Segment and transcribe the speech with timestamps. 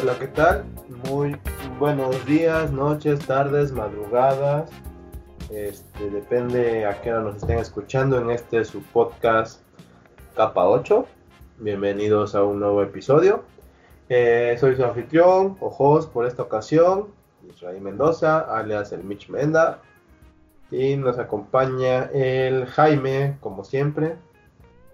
[0.00, 0.64] Hola, ¿qué tal?
[1.08, 1.36] Muy
[1.80, 4.70] buenos días, noches, tardes, madrugadas.
[5.50, 9.60] Este, depende a qué nos estén escuchando en este su podcast
[10.36, 11.04] Capa 8.
[11.58, 13.42] Bienvenidos a un nuevo episodio.
[14.08, 17.08] Eh, soy su anfitrión o host por esta ocasión,
[17.48, 19.80] Israel Mendoza, alias el Mitch Menda.
[20.70, 24.14] Y nos acompaña el Jaime, como siempre,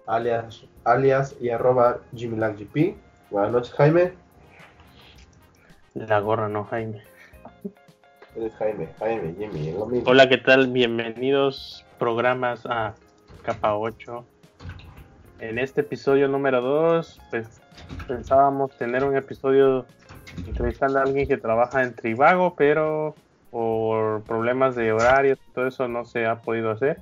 [0.07, 1.99] alias, alias y arroba.
[3.29, 4.24] Buenas noches, Jaime.
[5.95, 7.01] La gorra, no Jaime.
[8.35, 10.11] Eres Jaime, Jaime, Jimmy, lo mismo.
[10.11, 10.67] Hola, ¿qué tal?
[10.67, 12.95] Bienvenidos programas a
[13.43, 14.25] Capa 8.
[15.39, 17.61] En este episodio número 2, pues
[18.09, 19.85] pensábamos tener un episodio
[20.45, 23.15] entrevistando a alguien que trabaja en Trivago, pero
[23.49, 26.99] por problemas de horarios y todo eso no se ha podido hacer.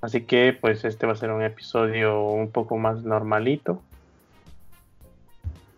[0.00, 3.80] Así que pues este va a ser un episodio un poco más normalito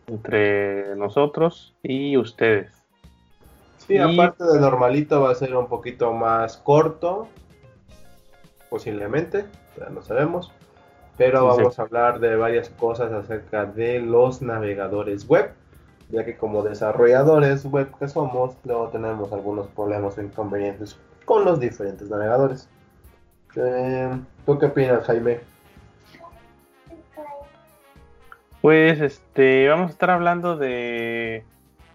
[0.09, 2.73] entre nosotros y ustedes.
[3.87, 7.29] Sí, aparte de normalito va a ser un poquito más corto,
[8.69, 9.47] posiblemente,
[9.79, 10.53] ya no sabemos,
[11.17, 15.53] pero vamos a hablar de varias cosas acerca de los navegadores web,
[16.11, 21.61] ya que como desarrolladores web que somos, luego tenemos algunos problemas o inconvenientes con los
[21.61, 22.69] diferentes navegadores.
[23.57, 24.11] Eh,
[24.45, 25.41] ¿Tú qué opinas, Jaime?
[28.61, 31.45] Pues este, vamos a estar hablando de,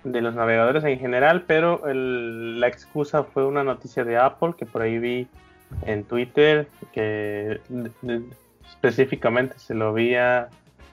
[0.04, 4.82] de los navegadores en general, pero la excusa fue una noticia de Apple que por
[4.82, 5.28] ahí vi
[5.86, 7.60] en Twitter, que
[8.66, 10.16] específicamente se lo vi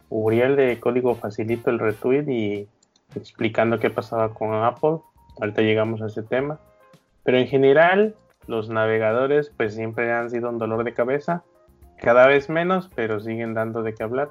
[0.08, 2.68] Uriel de Código Facilito el retweet y
[3.14, 4.98] explicando qué pasaba con Apple.
[5.41, 6.58] Ahorita llegamos a ese tema.
[7.22, 8.14] Pero en general,
[8.46, 11.44] los navegadores pues siempre han sido un dolor de cabeza.
[11.98, 14.31] Cada vez menos, pero siguen dando de qué hablar.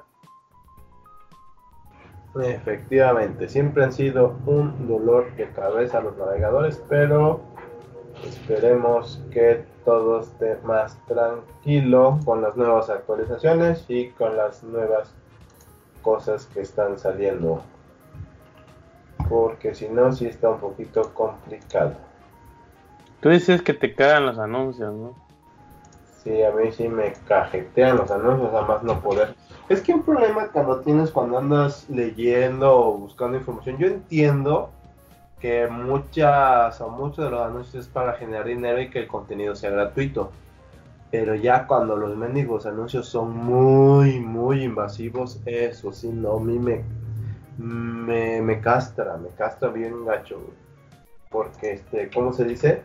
[2.36, 7.40] Efectivamente, siempre han sido un dolor de cabeza los navegadores, pero
[8.24, 15.12] esperemos que todo esté más tranquilo con las nuevas actualizaciones y con las nuevas
[16.02, 17.62] cosas que están saliendo.
[19.28, 21.94] Porque si no, sí está un poquito complicado.
[23.20, 25.14] Tú dices que te cagan los anuncios, ¿no?
[26.22, 29.34] Sí, a mí sí me cajetean los anuncios, además no poder
[29.70, 34.70] es que un problema cuando tienes cuando andas leyendo o buscando información, yo entiendo
[35.38, 39.54] que muchas o muchos de los anuncios es para generar dinero y que el contenido
[39.54, 40.32] sea gratuito.
[41.12, 46.58] Pero ya cuando los mendigos anuncios son muy, muy invasivos, eso sí, no, a mí
[46.58, 46.82] me,
[48.42, 50.40] me, castra, me castra bien gacho,
[51.30, 52.82] Porque, este, ¿cómo se dice?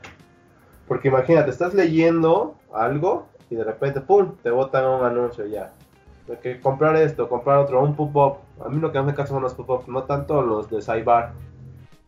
[0.87, 5.71] Porque imagínate, estás leyendo algo y de repente, ¡pum!, te botan un anuncio ya
[6.41, 8.37] que comprar esto, comprar otro, un pop-up.
[8.65, 11.29] A mí lo que me caso son los pop-up, no tanto los de Cyber.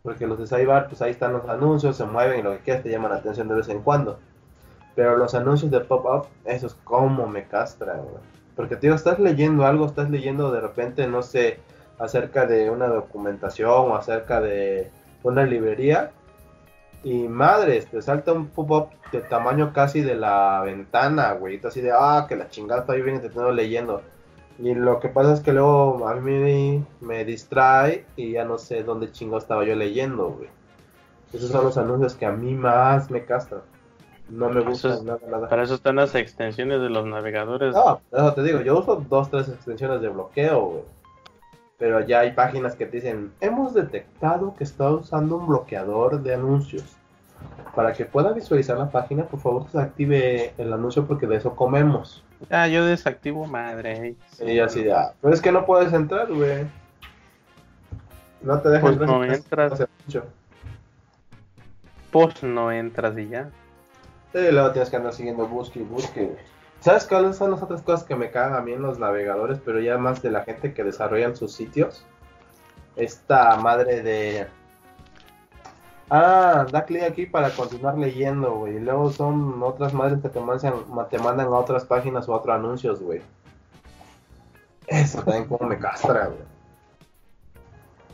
[0.02, 2.84] Porque los de Cyber, pues ahí están los anuncios, se mueven y lo que quieras
[2.84, 4.20] te llaman la atención de vez en cuando.
[4.96, 8.02] Pero los anuncios de pop-up, esos como me castran,
[8.56, 11.60] Porque, tío, estás leyendo algo, estás leyendo de repente, no sé,
[12.00, 14.90] acerca de una documentación o acerca de
[15.24, 16.12] una librería.
[17.08, 21.58] Y madres, te salta un pop-up de tamaño casi de la ventana, güey.
[21.64, 24.02] Así de, ah, que la chingada está bien intentando leyendo.
[24.60, 28.84] Y lo que pasa es que luego a mí me distrae y ya no sé
[28.84, 30.50] dónde chingo estaba yo leyendo, güey.
[31.32, 33.62] Esos son los anuncios que a mí más me castran.
[34.28, 35.48] No me gustan nada, nada.
[35.48, 37.74] Para eso están las extensiones de los navegadores.
[37.74, 40.84] No, eso te digo, yo uso dos, tres extensiones de bloqueo, güey.
[41.78, 46.34] Pero ya hay páginas que te dicen, hemos detectado que está usando un bloqueador de
[46.34, 46.97] anuncios.
[47.76, 52.24] Para que pueda visualizar la página, por favor desactive el anuncio porque de eso comemos.
[52.50, 54.16] Ah, yo desactivo madre.
[54.32, 55.14] Sí, así ya.
[55.22, 56.66] Pero es que no puedes entrar, güey.
[58.42, 59.88] No te dejan pues no entras.
[62.12, 63.50] Pues no entras y ya.
[64.34, 66.36] Sí, luego tienes que andar siguiendo busque y busque.
[66.80, 69.80] ¿Sabes cuáles son las otras cosas que me cagan a mí en los navegadores, pero
[69.80, 72.06] ya más de la gente que desarrollan sus sitios?
[72.96, 74.48] Esta madre de
[76.10, 78.78] Ah, da clic aquí para continuar leyendo, güey.
[78.78, 80.74] Y luego son otras madres que te mandan,
[81.10, 83.22] te mandan a otras páginas o a otros anuncios, güey.
[84.88, 86.40] Eso también como me castra, güey.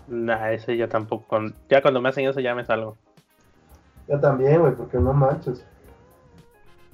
[0.07, 1.40] Nah, ese ya tampoco.
[1.69, 2.98] Ya cuando me hacen eso ya me salgo.
[4.07, 5.63] Yo también, güey, porque no manches.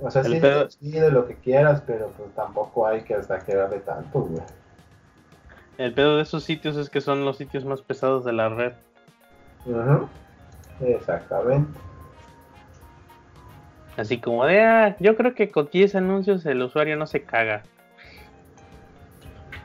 [0.02, 3.80] O sea, sí, sí, de lo que quieras, pero pues tampoco hay que hasta de
[3.80, 4.42] tanto, güey.
[5.78, 8.74] El pedo de esos sitios es que son los sitios más pesados de la red.
[9.66, 10.08] Ajá.
[10.82, 11.80] Exactamente.
[13.98, 17.64] Así como de, ah, yo creo que con 10 anuncios el usuario no se caga.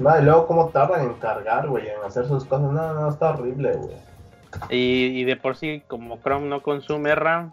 [0.00, 2.72] No, y luego cómo tardan en cargar, güey, en hacer sus cosas.
[2.72, 3.96] No, no, está horrible, güey.
[4.70, 7.52] Y, y de por sí, como Chrome no consume RAM,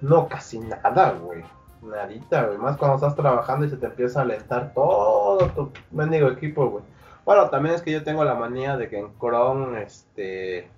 [0.00, 1.42] No, casi nada, güey.
[1.82, 2.58] Nadita, güey.
[2.58, 6.84] Más cuando estás trabajando y se te empieza a alentar todo tu mendigo equipo, güey.
[7.24, 10.68] Bueno, también es que yo tengo la manía de que en Chrome, este...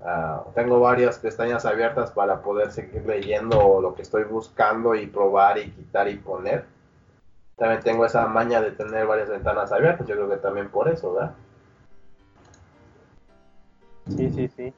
[0.00, 5.58] ah, tengo varias pestañas abiertas para poder seguir leyendo lo que estoy buscando y probar
[5.58, 6.64] y quitar y poner.
[7.56, 10.06] También tengo esa maña de tener varias ventanas abiertas.
[10.06, 11.34] Yo creo que también por eso, ¿verdad?
[14.08, 14.74] sí, sí, sí.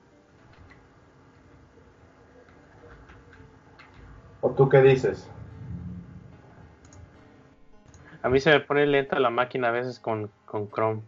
[4.40, 5.28] ¿O tú qué dices?
[8.22, 11.02] A mí se me pone lenta la máquina a veces con, con Chrome.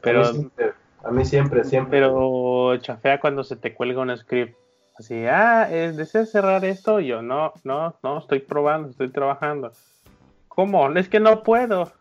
[0.00, 0.72] Pero, a mí siempre,
[1.04, 1.98] a mí siempre, siempre.
[2.00, 4.56] pero chafea cuando se te cuelga un script.
[4.98, 6.98] Así, ah, eh, ¿deseas cerrar esto?
[7.00, 9.72] Yo, no, no, no, estoy probando, estoy trabajando.
[10.48, 10.90] ¿Cómo?
[10.92, 11.92] Es que no puedo.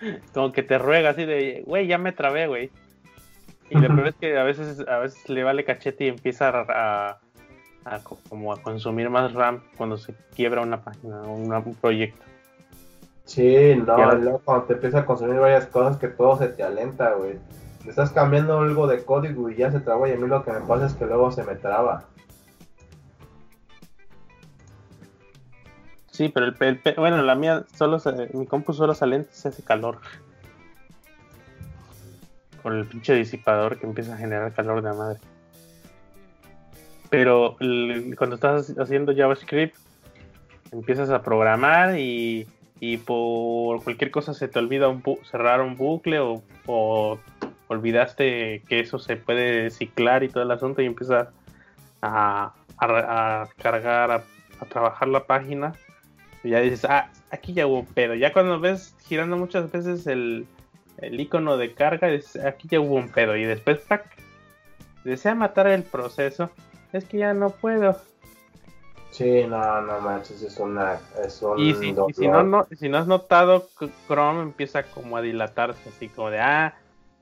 [0.34, 2.70] Como que te ruega así de, güey, ya me trabé, güey.
[3.70, 6.66] Y lo peor es que a veces, a veces le vale cachete y empieza a,
[6.68, 7.20] a-
[7.86, 12.24] a co- como a consumir más RAM cuando se quiebra una página una- un proyecto.
[13.24, 17.12] Sí, no, luego cuando te empieza a consumir varias cosas que todo se te alenta,
[17.12, 17.38] güey.
[17.88, 20.60] Estás cambiando algo de código y ya se traba y a mí lo que me
[20.60, 22.04] pasa es que luego se me traba.
[26.10, 29.62] Sí, pero el, el bueno, la mía solo se- mi compu solo sale se hace
[29.62, 29.98] calor.
[32.62, 35.20] Con el pinche disipador que empieza a generar calor de la madre.
[37.10, 37.56] Pero
[38.16, 39.76] cuando estás haciendo JavaScript,
[40.72, 42.48] empiezas a programar y,
[42.80, 47.18] y por cualquier cosa se te olvida un cerrar un bucle o, o
[47.74, 51.28] olvidaste que eso se puede ciclar y todo el asunto y empiezas
[52.02, 54.22] a, a- a cargar, a,
[54.60, 55.72] a trabajar la página
[56.42, 58.14] y ya dices, ah, aquí ya hubo un pedo.
[58.14, 60.46] Ya cuando ves girando muchas veces el,
[60.98, 63.36] el icono de carga, dices, aquí ya hubo un pedo.
[63.36, 64.04] Y después, ¡pac!
[65.04, 66.50] desea matar el proceso.
[66.92, 67.98] Es que ya no puedo.
[69.10, 70.98] Sí, no, no manches, es una...
[71.24, 73.68] Es un Y si, y si no, no, si no has notado,
[74.08, 76.74] Chrome empieza como a dilatarse, así como de, ah,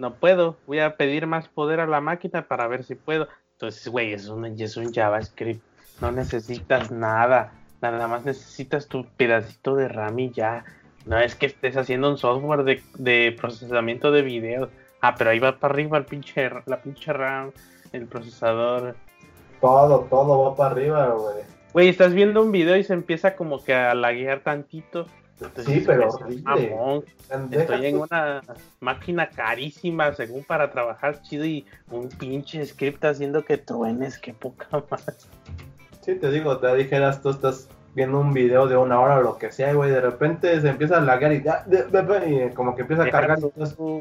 [0.02, 3.28] no puedo, voy a pedir más poder a la máquina para ver si puedo.
[3.52, 5.62] Entonces, güey, es un, es un JavaScript,
[6.00, 10.64] no necesitas nada, nada más necesitas tu pedacito de RAM y ya.
[11.06, 14.70] No es que estés haciendo un software de, de procesamiento de videos.
[15.00, 17.52] Ah, pero ahí va para arriba el pinche, la pinche RAM,
[17.92, 18.96] el procesador.
[19.60, 21.44] Todo, todo va para arriba, güey.
[21.72, 25.06] Güey, estás viendo un video y se empieza como que a laguear tantito.
[25.64, 26.74] Sí, pero horrible.
[27.50, 28.42] Estoy en una
[28.80, 34.66] máquina carísima, según para trabajar chido y un pinche script haciendo que truenes, qué poca
[34.90, 35.28] más.
[36.00, 39.36] Sí, te digo, te dijeras, tú estás viendo un video de una hora o lo
[39.36, 42.54] que sea, güey, de repente se empieza a lagar y ya, de- de- de- y
[42.54, 43.38] como que empieza a cargar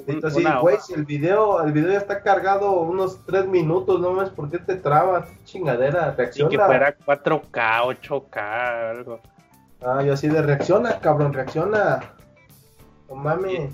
[0.08, 4.00] y y una güey, si el video, el video ya está cargado unos tres minutos,
[4.00, 5.28] no mames, ¿por qué te trabas?
[5.44, 6.50] Chingadera, Y reacciona.
[6.50, 9.20] que fuera 4K, 8K, algo.
[9.84, 12.14] Ah, yo así de reacciona, cabrón, reacciona.
[13.10, 13.72] No mames.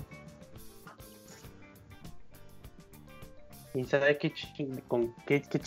[3.74, 5.60] Y sabe qué, ching- con qué, qué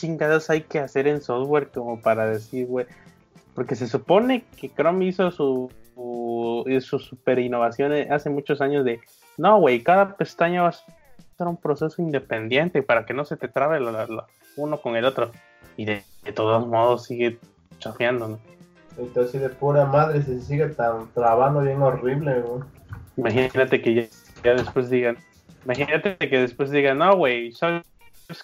[0.49, 2.85] hay que hacer en software como para decir, güey.
[3.54, 8.99] Porque se supone que Chrome hizo su, su, su super innovación hace muchos años de,
[9.37, 13.47] no, güey, cada pestaña va a ser un proceso independiente para que no se te
[13.47, 14.25] trabe la-
[14.57, 15.31] uno con el otro.
[15.77, 17.39] Y de, de todos modos sigue
[17.80, 18.39] chafeando, ¿no?
[18.98, 22.64] Entonces de pura madre se sigue tan trabando bien horrible, güey.
[23.18, 24.04] Imagínate que ya,
[24.44, 25.18] ya después digan,
[25.66, 27.83] imagínate que después digan, no, güey, ¿sabes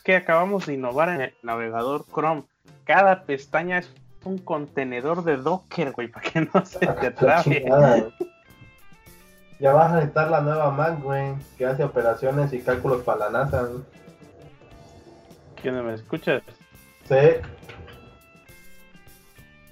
[0.03, 0.15] qué?
[0.17, 2.43] Acabamos de innovar en el navegador Chrome.
[2.85, 3.91] Cada pestaña es
[4.23, 7.65] un contenedor de Docker, güey, para que no se te trabe.
[9.59, 13.43] Ya vas a necesitar la nueva Mac, güey, que hace operaciones y cálculos para la
[13.43, 13.81] NASA, güey.
[15.59, 16.43] ¿Quién no me escuchas?
[17.07, 17.15] Sí.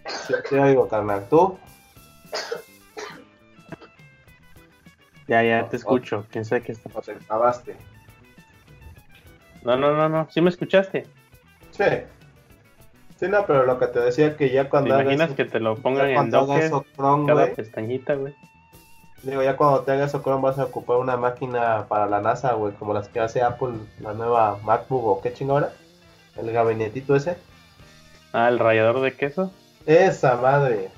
[0.08, 1.26] Sí, te oigo, carnal.
[1.30, 1.58] ¿Tú?
[5.28, 6.26] Ya, ya te escucho.
[6.32, 7.76] Quién sabe qué está O te acabaste.
[9.64, 10.28] No, no, no, no.
[10.30, 11.08] ¿Sí me escuchaste?
[11.72, 11.84] Sí.
[13.20, 15.60] Sí, no, pero lo que te decía que ya ¿Te cuando hagas imaginas que te
[15.60, 16.72] lo pongan en Docker?
[16.96, 18.36] Chrome, Cada güey, pestañita, güey.
[19.24, 22.74] digo, ya cuando te hagas Chrome, vas a ocupar una máquina para la NASA, güey,
[22.74, 25.74] como las que hace Apple, la nueva MacBook o qué chingada,
[26.36, 27.38] el gabinetito ese.
[28.34, 29.52] Ah, el rallador de queso.
[29.86, 30.90] Esa madre.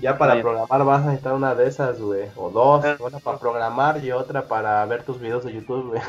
[0.00, 2.28] Ya para programar vas a necesitar una de esas, güey.
[2.36, 2.84] O dos.
[2.84, 2.96] Ah.
[3.00, 6.02] Una para programar y otra para ver tus videos de YouTube, güey.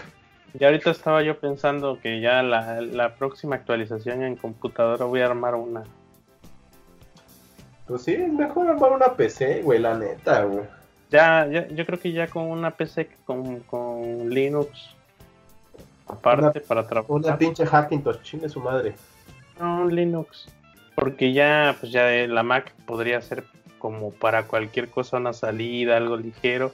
[0.54, 5.26] Ya ahorita estaba yo pensando que ya la, la próxima actualización en computadora voy a
[5.26, 5.84] armar una.
[7.88, 10.64] Pues sí, es mejor armar una PC, güey, la neta, güey.
[11.12, 14.96] Ya, ya, yo creo que ya con una PC con, con Linux
[16.08, 17.16] aparte para trabajar.
[17.16, 18.96] Una pinche Hackintosh, chingue su madre.
[19.60, 20.48] No, un Linux.
[20.96, 23.44] Porque ya, pues ya la Mac podría ser
[23.80, 26.72] como para cualquier cosa una salida, algo ligero.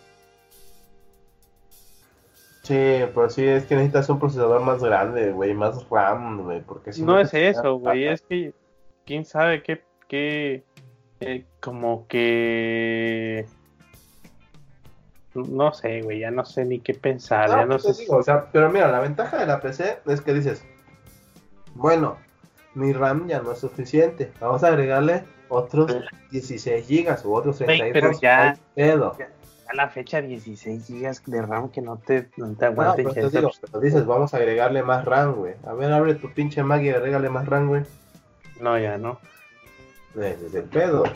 [2.64, 6.94] Sí, pero sí, es que necesitas un procesador más grande, güey, más RAM, güey, porque
[6.94, 7.20] si no...
[7.20, 8.54] es eso, güey, es que
[9.06, 10.64] quién sabe qué, qué,
[11.20, 13.46] eh, como que...
[15.34, 18.06] No sé, güey, ya no sé ni qué pensar, ya no sé.
[18.10, 20.64] o sea, pero mira, la ventaja de la PC es que dices,
[21.74, 22.18] bueno,
[22.74, 25.96] mi RAM ya no es suficiente, vamos a agregarle otros
[26.32, 27.92] 16 gigas u otros 32.
[27.94, 28.96] pero ya, ya,
[29.72, 33.04] a la fecha 16 gigas de RAM que no te, no te aguante.
[33.04, 35.56] No, pero, te digo, pero dices, vamos a agregarle más RAM, güey.
[35.66, 37.84] A ver, abre tu pinche Mac y agrégale más RAM, güey.
[38.60, 39.20] No, ya no.
[40.14, 41.14] Desde el pedo, güey.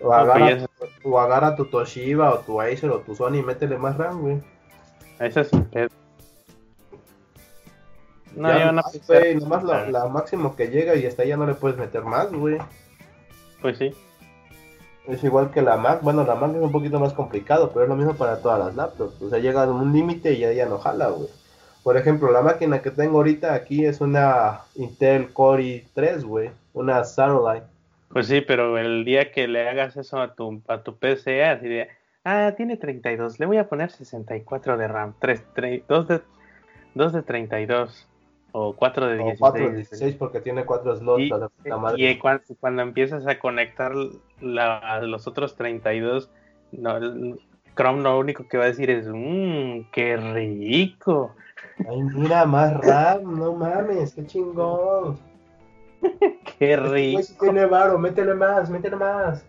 [0.00, 0.68] O, agarra,
[1.04, 4.42] o agarra tu Toshiba o tu Acer o tu Sony y métele más RAM, güey.
[5.18, 5.88] Eso es un pedo.
[8.36, 11.54] No, ya no güey, nomás la, la, máximo que llega y hasta ya no le
[11.54, 12.58] puedes meter más, güey.
[13.60, 13.94] Pues sí.
[15.06, 17.88] Es igual que la Mac, bueno, la Mac es un poquito más complicado, pero es
[17.88, 19.20] lo mismo para todas las laptops.
[19.20, 21.28] O sea, llega a un límite y ya, ya no jala, güey.
[21.82, 26.50] Por ejemplo, la máquina que tengo ahorita aquí es una Intel Core i3, güey.
[26.74, 27.66] Una Satellite.
[28.08, 31.66] Pues sí, pero el día que le hagas eso a tu, a tu PC, así
[31.66, 31.88] de,
[32.24, 36.20] ah, tiene 32, le voy a poner 64 de RAM, 3, 3, 2, de,
[36.94, 38.06] 2 de 32
[38.52, 39.38] o 4 de 16.
[39.40, 41.22] 4 de 16 porque tiene 4 slots.
[41.96, 43.92] Y, y cuando, cuando, empiezas a conectar
[44.40, 46.30] la, los otros 32,
[46.72, 46.98] no,
[47.74, 51.34] Chrome lo único que va a decir es, mmm, qué rico.
[51.88, 55.18] Ay, mira, más RAM, no mames, qué chingón.
[56.58, 57.18] qué rico.
[57.18, 59.46] Pues tiene varo, métele más, métele más.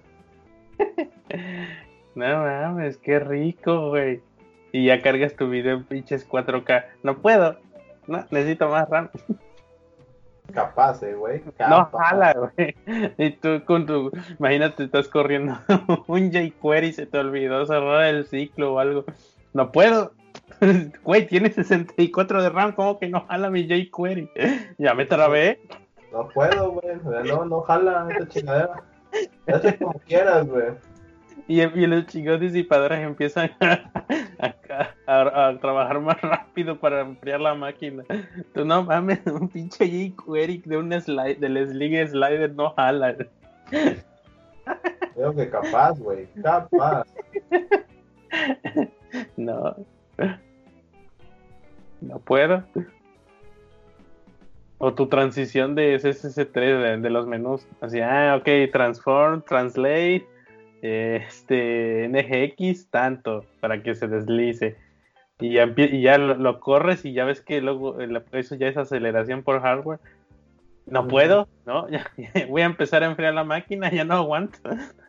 [2.16, 4.22] no mames, qué rico, güey.
[4.72, 6.86] Y ya cargas tu video en pinches 4K.
[7.04, 7.58] No puedo,
[8.08, 9.10] no, necesito más RAM.
[10.54, 11.42] Capaz, eh, güey.
[11.70, 12.76] No, jala, güey.
[13.18, 14.12] Y tú con tu.
[14.40, 15.58] Imagínate, estás corriendo
[16.08, 19.06] un jQuery y se te olvidó cerrar el ciclo o algo.
[19.54, 20.14] No puedo.
[21.04, 24.30] Güey, tiene 64 de RAM, ¿cómo que no jala mi jQuery?
[24.78, 25.60] Ya me trabé.
[26.12, 26.96] No puedo, güey.
[27.26, 28.84] No, no jala esta chingadera.
[29.48, 30.74] Hazte como quieras, güey.
[31.48, 33.92] Y, y, los chicos disipadores empiezan a,
[35.62, 38.04] trabajar más rápido para enfriar la máquina.
[38.54, 43.16] Tú no mames, un pinche jQuery de un slide, del Sling Slider no jala.
[45.16, 47.08] Creo que capaz, güey, capaz.
[49.38, 49.76] No.
[52.02, 52.64] No puedo.
[54.80, 57.68] O tu transición de SSC3 de, los menús.
[57.80, 60.28] Así, ah, ok, transform, translate,
[60.84, 64.76] este NGX tanto para que se deslice.
[65.40, 67.98] Y ya, y ya lo, corres y ya ves que luego
[68.34, 70.00] eso ya es aceleración por hardware.
[70.86, 71.88] No puedo no
[72.50, 74.60] voy a empezar a enfriar la máquina ya no aguanto.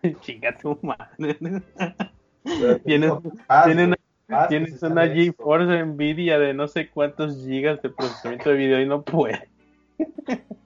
[0.20, 1.36] Chica tu madre.
[2.84, 3.96] Tienes, una,
[4.48, 9.02] tienes una GeForce Nvidia de no sé cuántos gigas de procesamiento de video y no
[9.02, 9.48] puede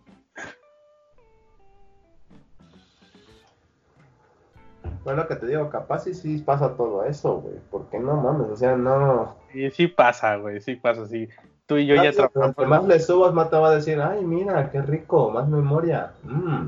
[5.09, 7.55] Bueno, lo que te digo, capaz y sí pasa todo eso, güey.
[7.71, 9.37] Porque no mames, o sea, no.
[9.51, 11.27] Sí, sí pasa, güey, sí pasa, sí.
[11.65, 12.55] Tú y yo ya trabajamos.
[12.55, 16.13] Cuanto más le subas, más te va a decir, ay, mira, qué rico, más memoria.
[16.25, 16.67] Mm.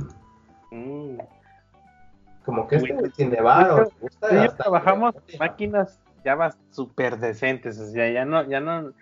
[0.71, 1.19] Mm.
[2.47, 3.91] Como que este tiene varo.
[4.23, 8.95] Ya trabajamos máquinas ya vas súper decentes, o sea, ya no, ya no,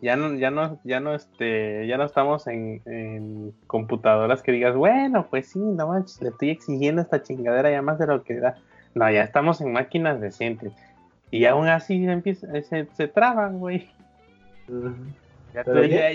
[0.00, 4.76] ya no, ya no, ya no, este, ya no estamos en, en computadoras que digas,
[4.76, 8.38] bueno, pues sí, no manches, le estoy exigiendo esta chingadera ya más de lo que
[8.38, 8.56] da.
[8.94, 10.72] No, ya estamos en máquinas decentes.
[11.30, 13.88] Y aún así empieza, se, se traban, güey.
[15.52, 16.12] ya, ya,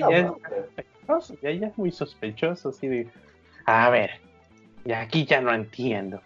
[1.41, 3.07] ya, es muy sospechoso, así de,
[3.65, 4.12] a ver,
[4.86, 6.21] ya aquí ya no entiendo.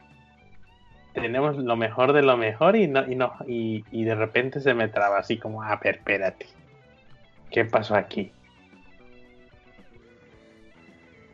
[1.13, 4.73] Tenemos lo mejor de lo mejor y no, y no, y, y de repente se
[4.73, 6.47] me traba así como, a ver, espérate.
[7.51, 8.31] ¿Qué pasó aquí?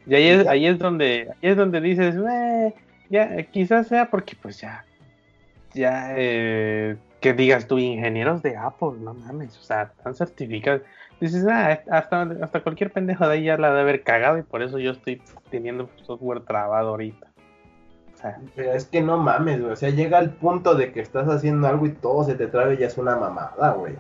[0.06, 2.16] Y ahí es, ahí es donde, ahí es donde dices,
[3.10, 4.86] ya, quizás sea porque pues ya
[5.74, 10.82] ya eh, que digas tú, ingenieros de Apple, no mames, o sea, están certificados.
[11.20, 14.62] Dices, ah, hasta, hasta cualquier pendejo de ahí ya la de haber cagado y por
[14.62, 17.28] eso yo estoy teniendo software trabado ahorita.
[18.14, 19.74] O sea, es que no mames, güey.
[19.74, 22.76] O sea, llega al punto de que estás haciendo algo y todo se te trabe
[22.76, 23.96] y ya es una mamada, güey.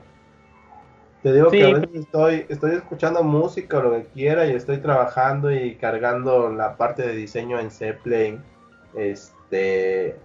[1.24, 4.78] Te digo que a veces estoy, estoy escuchando música o lo que quiera y estoy
[4.78, 7.68] trabajando y cargando la parte de diseño en.
[7.68, 8.40] Este
[8.96, 10.16] este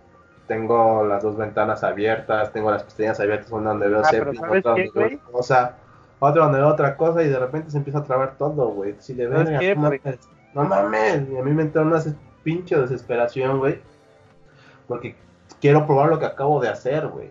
[0.47, 4.61] tengo las dos ventanas abiertas, tengo las pestañas abiertas, una donde veo ah, Seppi, otra
[4.63, 5.77] donde veo cosa,
[6.19, 8.95] otra donde veo otra cosa y de repente se empieza a trabar todo, güey.
[8.99, 9.77] Si le ves,
[10.55, 12.01] no, mames, y a mí me entra una
[12.43, 13.81] pinche desesperación, güey,
[14.87, 15.17] porque
[15.61, 17.31] quiero probar lo que acabo de hacer, güey.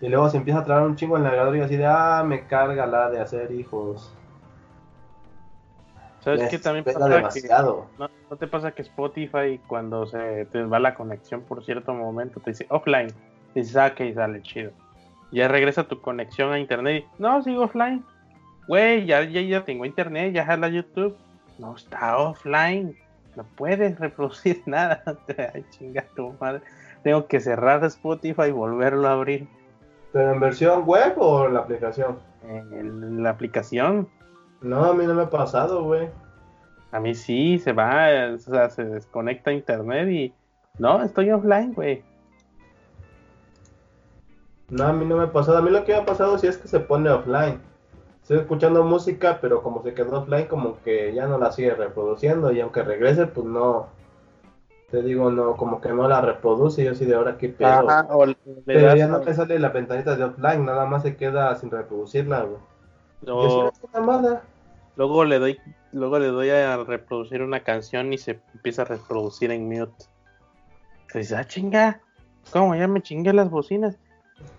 [0.00, 2.22] Y luego se empieza a trabar un chingo en el navegador y así de, ah,
[2.26, 4.12] me carga la de hacer hijos.
[6.20, 7.08] ¿Sabes qué también pasa?
[7.08, 7.86] Demasiado.
[7.98, 12.50] no, te pasa que Spotify cuando se te va la conexión por cierto momento te
[12.50, 13.08] dice offline?
[13.54, 14.72] Y dices, ah, y sale chido.
[15.30, 18.04] Ya regresa tu conexión a internet y, no, sigo offline.
[18.68, 21.16] Güey, ya, ya, ya tengo internet, ya jala YouTube.
[21.58, 22.96] No, está offline.
[23.36, 25.02] No puedes reproducir nada.
[25.54, 26.62] Ay, chinga tu madre.
[27.02, 29.46] Tengo que cerrar Spotify y volverlo a abrir.
[30.12, 32.18] ¿Pero en versión web o en la aplicación?
[32.42, 34.08] En la aplicación.
[34.62, 36.08] No, a mí no me ha pasado, güey.
[36.92, 40.34] A mí sí, se va, o sea, se desconecta internet y...
[40.78, 42.04] No, estoy offline, güey.
[44.68, 45.58] No, a mí no me ha pasado.
[45.58, 47.60] A mí lo que me ha pasado sí es que se pone offline.
[48.22, 52.52] Estoy escuchando música, pero como se quedó offline, como que ya no la sigue reproduciendo.
[52.52, 53.88] Y aunque regrese, pues no.
[54.90, 56.82] Te digo, no, como que no la reproduce.
[56.82, 57.86] Y yo sí de ahora qué pedo.
[58.64, 62.42] pero ya no me sale la ventanita de offline, nada más se queda sin reproducirla,
[62.42, 62.58] güey.
[63.22, 63.70] No.
[64.96, 65.60] Luego le doy,
[65.92, 70.04] luego le doy a reproducir una canción y se empieza a reproducir en mute.
[71.14, 72.00] Dices, ah, chinga,
[72.50, 73.96] ¿cómo ya me chingué las bocinas?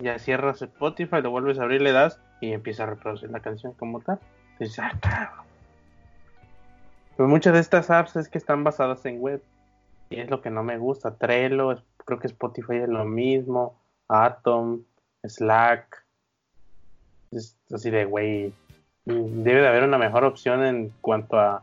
[0.00, 3.74] Ya cierras Spotify, lo vuelves a abrir, le das y empieza a reproducir la canción
[3.74, 4.18] como tal.
[4.58, 5.46] Dices, ah, cabrón.
[7.16, 9.42] Pero muchas de estas apps es que están basadas en web.
[10.10, 11.16] Y es lo que no me gusta.
[11.16, 13.78] Trello, creo que Spotify es lo mismo.
[14.08, 14.84] Atom,
[15.24, 16.04] Slack.
[17.32, 18.54] Es así de, güey,
[19.14, 21.62] debe de haber una mejor opción en cuanto a...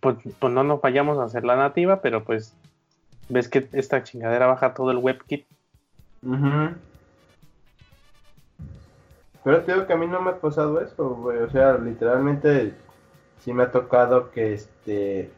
[0.00, 2.54] Pues, pues, no nos vayamos a hacer la nativa, pero pues
[3.28, 5.46] ves que esta chingadera baja todo el WebKit.
[9.44, 11.38] Pero te digo que a mí no me ha pasado eso, güey.
[11.38, 12.74] O sea, literalmente
[13.40, 15.30] sí me ha tocado que este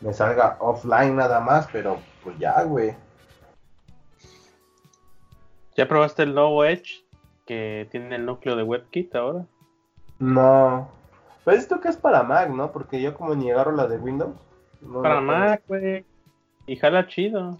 [0.00, 2.94] me salga offline nada más, pero pues ya, güey.
[5.76, 7.08] ¿Ya probaste el nuevo Edge?
[7.48, 9.46] que tiene el núcleo de WebKit ahora.
[10.18, 10.88] No.
[11.44, 12.72] Pero esto que es para Mac, ¿no?
[12.72, 14.34] Porque yo como ni agarro la de Windows.
[15.02, 16.04] para Mac, güey.
[16.66, 17.58] Y jala chido.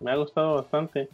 [0.00, 1.08] Me ha gustado bastante.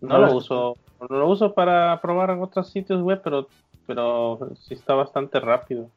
[0.00, 0.76] No, lo uso.
[1.00, 3.48] No lo uso para probar en otros sitios web, pero,
[3.86, 5.90] pero sí está bastante rápido.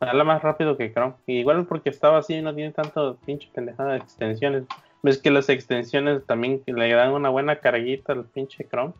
[0.00, 1.14] Jala más rápido que Chrome.
[1.26, 4.64] igual porque estaba así y no tiene tanto pinche pendejada de extensiones.
[5.02, 8.94] Ves que las extensiones también le dan una buena carguita al pinche Chrome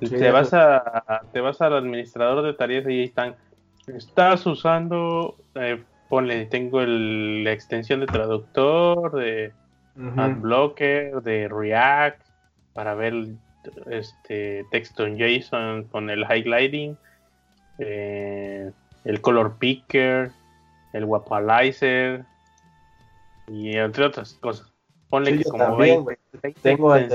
[0.00, 3.36] te, vas a, te vas al administrador de tareas y ahí están.
[3.86, 9.52] Estás usando, eh, ponle, tengo el, la extensión de traductor, de
[10.16, 12.22] AdBlocker, de React,
[12.72, 13.14] para ver
[13.90, 16.96] este texto en JSON con el highlighting,
[17.78, 18.70] eh,
[19.04, 20.30] el color picker,
[20.92, 22.24] el wapalizer
[23.48, 24.72] y entre otras cosas.
[25.08, 26.04] Ponle que como también,
[26.62, 27.08] tengo el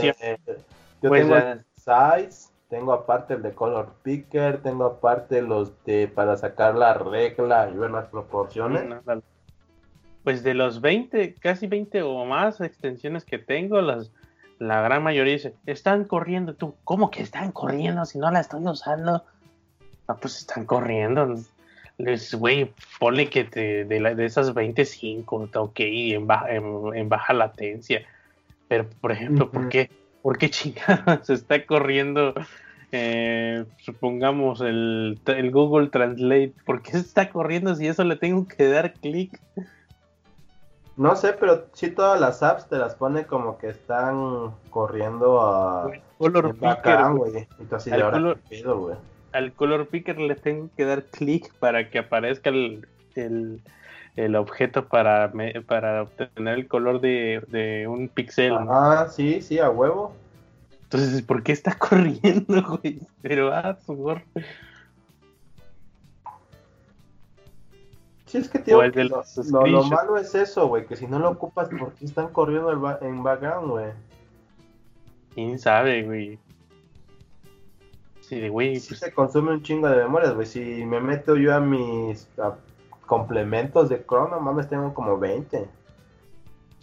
[1.01, 1.25] pues,
[1.75, 7.69] size tengo aparte el de Color Picker, tengo aparte los de para sacar la regla
[7.73, 8.83] y ver las proporciones.
[10.23, 14.11] Pues de los 20, casi 20 o más extensiones que tengo, las,
[14.59, 16.53] la gran mayoría dice, están corriendo.
[16.53, 19.23] Tú, ¿cómo que están corriendo si no la estoy usando?
[20.07, 21.35] Ah, pues están corriendo.
[21.97, 27.33] Les, güey, ponle que te, de, la, de esas 25, ok, en baja, en, baja
[27.33, 28.05] latencia.
[28.67, 29.89] Pero, por ejemplo, ¿por qué?
[30.27, 32.33] ¿Por qué chingados está corriendo,
[32.91, 35.17] eh, supongamos, el,
[35.53, 36.53] Google Translate?
[36.65, 39.39] ¿Por qué está corriendo si eso le tengo que dar clic?
[40.97, 45.91] No sé, pero sí todas las apps te las pone como que están corriendo a
[46.17, 47.47] color picker, güey.
[49.31, 52.85] al, color, picker le tengo que dar clic para que aparezca el,
[53.15, 53.61] el
[54.35, 55.31] objeto para,
[55.67, 58.53] para obtener el color de, un pixel.
[58.69, 60.13] Ah, sí, sí, a huevo.
[60.83, 62.99] Entonces, ¿por qué está corriendo, güey?
[63.21, 64.19] Pero, ah, su
[68.25, 71.69] Sí, es que, tío, lo, lo, malo es eso, güey, que si no lo ocupas,
[71.69, 73.91] ¿por qué están corriendo en background, güey?
[75.33, 76.39] ¿Quién sabe, güey?
[78.21, 78.79] Sí, de güey.
[78.81, 80.45] Sí, pues se consume un chingo de memorias, güey.
[80.45, 82.27] Si me meto yo a mis
[83.07, 85.67] complementos de Chrome, mames, tengo como 20.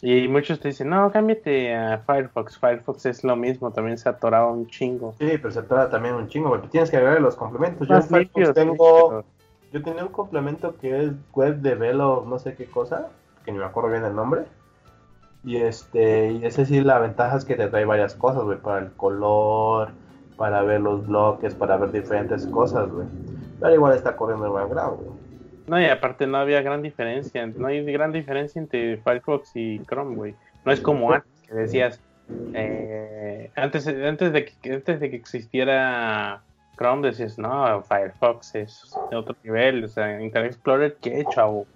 [0.02, 2.58] Y muchos te dicen, no, cámbiate a Firefox.
[2.58, 5.14] Firefox es lo mismo, también se atoraba un chingo.
[5.18, 7.86] Sí, pero se atora también un chingo, porque tienes que agregar los complementos.
[7.86, 9.24] Yo en Firefox tengo.
[9.72, 13.08] Yo tenía un complemento que es Web Develop, no sé qué cosa,
[13.44, 14.42] que ni me acuerdo bien el nombre.
[15.42, 18.80] Y este, y ese sí, la ventaja es que te trae varias cosas, güey, para
[18.80, 19.88] el color,
[20.36, 23.06] para ver los bloques, para ver diferentes cosas, güey.
[23.58, 25.13] Pero igual está corriendo el background, güey.
[25.66, 30.14] No, y aparte no había gran diferencia, no hay gran diferencia entre Firefox y Chrome,
[30.14, 30.34] güey.
[30.64, 32.00] No es como antes que decías,
[32.52, 36.42] eh, antes, antes, de que, antes de que existiera
[36.76, 41.66] Chrome decías, no, Firefox es de otro nivel, o sea, Internet Explorer, ¿qué chavo?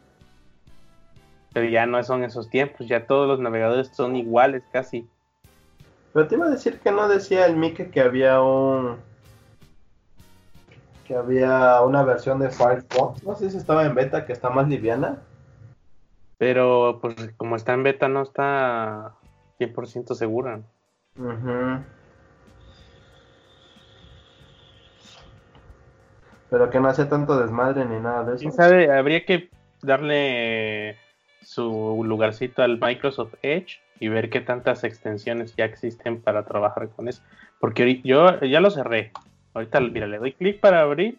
[1.55, 5.09] Pero ya no son esos tiempos, ya todos los navegadores son iguales casi.
[6.12, 8.98] Pero te iba a decir que no decía el Mike que había un
[11.09, 14.68] que había una versión de Firefox, no sé si estaba en beta, que está más
[14.68, 15.23] liviana.
[16.37, 19.14] Pero pues como está en beta no está
[19.59, 20.61] 100% segura.
[26.51, 28.51] Pero que no hace tanto desmadre ni nada de eso.
[28.51, 28.92] sabe?
[28.92, 29.49] Habría que
[29.83, 30.97] darle
[31.42, 37.09] su lugarcito al Microsoft Edge y ver qué tantas extensiones ya existen para trabajar con
[37.09, 37.23] eso.
[37.59, 39.12] Porque yo ya lo cerré.
[39.54, 41.18] Ahorita, mira, le doy clic para abrir.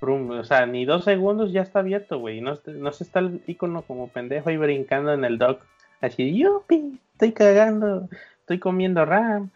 [0.00, 2.40] o sea, ni dos segundos ya está abierto, güey.
[2.40, 5.62] No, no se está el icono como pendejo ahí brincando en el dock.
[6.00, 8.08] Así, yupi, estoy cagando,
[8.40, 9.50] estoy comiendo RAM.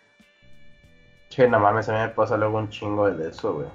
[1.29, 3.69] Che, no mames, a mí me pasa luego un chingo de eso, güey.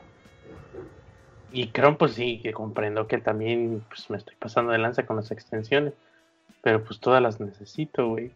[1.52, 5.18] Y creo, pues sí, que comprendo que también pues, me estoy pasando de lanza con
[5.18, 5.94] las extensiones.
[6.64, 8.32] Pero pues todas las necesito, güey.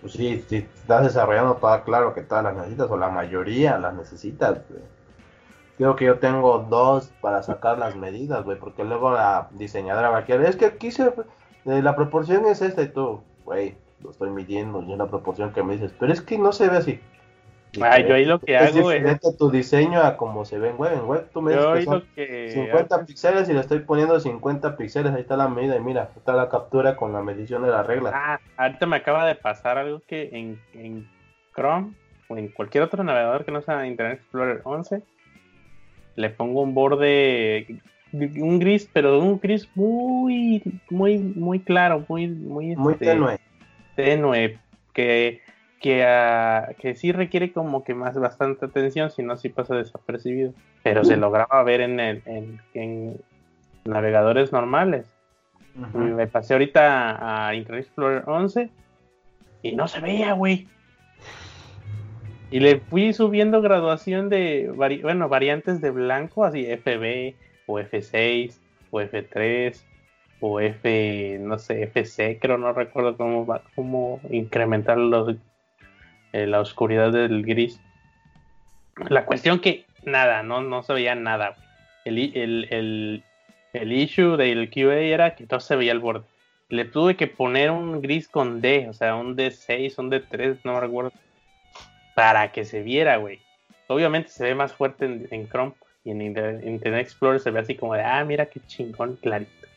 [0.00, 3.94] Pues sí, si estás desarrollando toda, claro que todas las necesitas, o la mayoría las
[3.94, 4.80] necesitas, güey.
[5.78, 10.18] Creo que yo tengo dos para sacar las medidas, güey, porque luego la diseñadora va
[10.18, 14.10] a querer, es que aquí se, eh, la proporción es esta y tú, güey, lo
[14.10, 17.00] estoy midiendo, y la proporción que me dices, pero es que no se ve así.
[17.80, 19.20] Ah, yo ahí lo que es hago es...
[19.38, 20.94] tu diseño a como se ve en web.
[20.94, 25.12] En web tú me dices que, 50 píxeles y le estoy poniendo 50 píxeles.
[25.12, 28.10] Ahí está la medida y mira, está la captura con la medición de la regla.
[28.14, 31.08] Ah, ahorita me acaba de pasar algo que en, en
[31.54, 31.92] Chrome
[32.28, 35.02] o en cualquier otro navegador que no sea Internet Explorer 11
[36.18, 37.80] le pongo un borde
[38.12, 43.38] un gris, pero un gris muy muy muy claro, muy muy, muy este, tenue.
[43.94, 44.58] Tenue
[44.92, 45.40] que
[45.80, 50.52] que, uh, que sí requiere como que más bastante atención, si no, sí pasa desapercibido.
[50.82, 53.20] Pero se lograba ver en, el, en,
[53.84, 55.06] navegadores normales.
[55.94, 58.70] Me pasé ahorita a Internet Explorer 11
[59.62, 60.66] y no se veía, güey.
[62.50, 64.70] Y le fui subiendo graduación de,
[65.02, 67.34] bueno, variantes de blanco, así FB
[67.66, 68.54] o F6
[68.90, 69.82] o F3
[70.40, 75.36] o F, no sé, FC, creo, no recuerdo cómo, cómo incrementar los
[76.32, 77.80] eh, la oscuridad del gris.
[79.08, 81.56] La cuestión que nada, no, no se veía nada.
[82.04, 83.22] El, el,
[83.72, 86.24] el, issue del QA era que todo se veía el borde.
[86.68, 90.74] Le tuve que poner un gris con D, o sea, un D6, un D3, no
[90.74, 91.12] me recuerdo,
[92.18, 93.38] para que se viera, güey.
[93.86, 97.94] Obviamente se ve más fuerte en, Chrome y en Internet Explorer se ve así como
[97.94, 99.68] de, ah, mira qué chingón, clarito.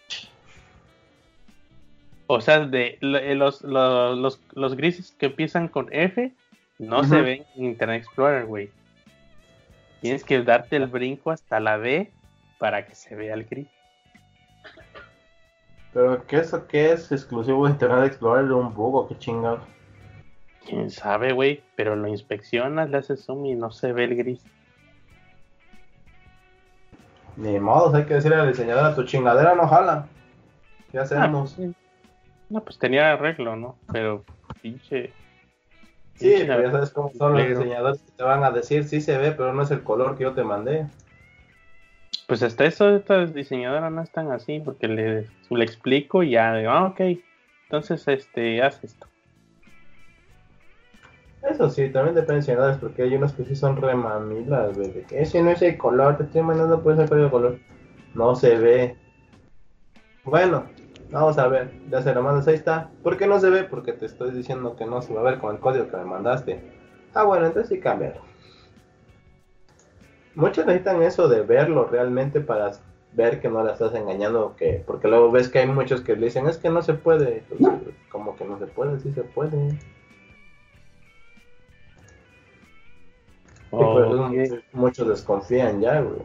[2.25, 6.31] O sea, de los, los, los, grises que empiezan con F
[6.79, 8.71] no se ve en Internet Explorer, güey.
[10.01, 12.11] Tienes que darte el brinco hasta la D
[12.57, 13.67] para que se vea el gris.
[15.93, 19.61] Pero ¿qué eso qué es exclusivo de Internet Explorer de un bug o qué chingado?
[20.65, 24.43] Quién sabe, güey, pero lo inspeccionas, le haces zoom y no se ve el gris.
[27.37, 30.07] Ni modo, hay que decirle al diseñador a tu chingadera no jala.
[30.91, 31.57] ¿Qué ah, hacemos?
[32.49, 33.77] no, pues tenía arreglo, ¿no?
[33.91, 34.23] Pero
[34.61, 35.13] pinche
[36.21, 39.17] Sí, pero ya sabes cómo son los diseñadores que te van a decir, sí se
[39.17, 40.85] ve, pero no es el color que yo te mandé.
[42.27, 46.69] Pues hasta eso, estas diseñadoras no están así, porque le, le explico y ya digo,
[46.69, 47.01] ah, ok,
[47.63, 49.07] entonces este, haz esto.
[51.49, 55.01] Eso sí, también depende de diseñadores, porque hay unos que sí son remamilas, güey, de
[55.03, 57.57] que ese no es el color, te estoy mandando por ese color.
[58.13, 58.95] No se ve.
[60.23, 60.65] Bueno,
[61.11, 62.89] Vamos a ver, ya se lo mandas, ahí está.
[63.03, 63.65] ¿Por qué no se ve?
[63.65, 66.05] Porque te estoy diciendo que no se va a ver con el código que me
[66.05, 66.61] mandaste.
[67.13, 68.21] Ah, bueno, entonces sí cámbialo.
[70.35, 72.71] Muchos necesitan eso de verlo realmente para
[73.11, 76.27] ver que no la estás engañando, que porque luego ves que hay muchos que le
[76.27, 77.43] dicen es que no se puede,
[78.09, 79.77] como que no se puede, sí se puede.
[84.73, 86.21] Muchos desconfían ya, güey.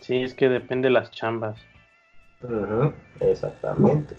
[0.00, 1.58] Sí, es que depende de las chambas.
[3.20, 4.16] Exactamente.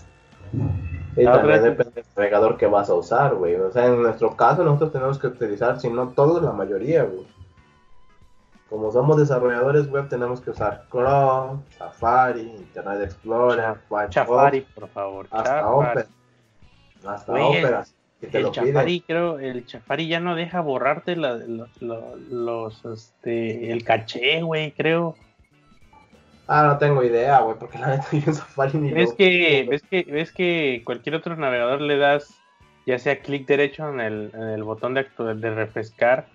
[1.16, 3.56] Y también depende del navegador que vas a usar, güey.
[3.56, 7.28] O sea, en nuestro caso nosotros tenemos que utilizar, si no todos, la mayoría, güey.
[8.70, 13.78] Como somos desarrolladores web, tenemos que usar Chrome, Safari, Internet Explorer,
[14.10, 15.28] Safari, por favor.
[15.30, 16.06] Hasta Open.
[17.06, 17.95] Hasta Güey, óperas.
[18.22, 18.52] El.
[18.52, 24.42] Chafari, creo, el Chafari ya no deja borrarte la- lo- lo- los, este, el caché,
[24.42, 25.16] güey, creo.
[26.48, 29.68] Ah, no tengo idea, güey, porque la neta yo en Safari ni ¿Ves lo- que,
[29.70, 32.40] ves que, ves que cualquier otro navegador le das,
[32.86, 36.28] ya sea clic derecho en el, en el botón de, de refrescar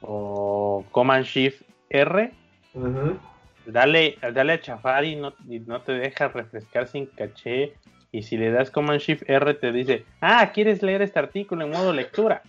[0.00, 2.32] o Command Shift R,
[3.66, 7.74] dale, dale a Chafari no, y no te deja refrescar sin caché.
[8.10, 11.70] Y si le das Command Shift R te dice, ah, ¿quieres leer este artículo en
[11.70, 12.42] modo lectura?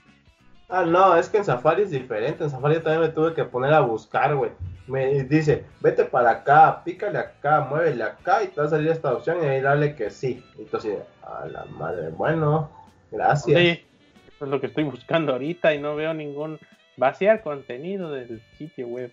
[0.70, 2.44] Ah, no, es que en Safari es diferente.
[2.44, 4.52] En Safari también me tuve que poner a buscar, güey.
[4.88, 9.14] Me dice, vete para acá, pícale acá, muévele acá y te va a salir esta
[9.14, 10.44] opción y ahí dale que sí.
[10.58, 12.70] Y entonces, a la madre, bueno,
[13.12, 13.60] gracias.
[13.60, 13.84] Sí,
[14.28, 16.60] eso es lo que estoy buscando ahorita y no veo ningún
[16.98, 19.12] vaciar contenido del sitio web.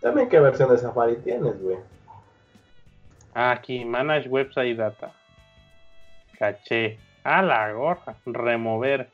[0.00, 1.78] También qué versión de Safari tienes, güey.
[3.42, 5.12] Ah, aquí, Manage Website Data.
[6.38, 6.98] Caché.
[7.24, 8.14] A la gorra.
[8.26, 9.08] Remover.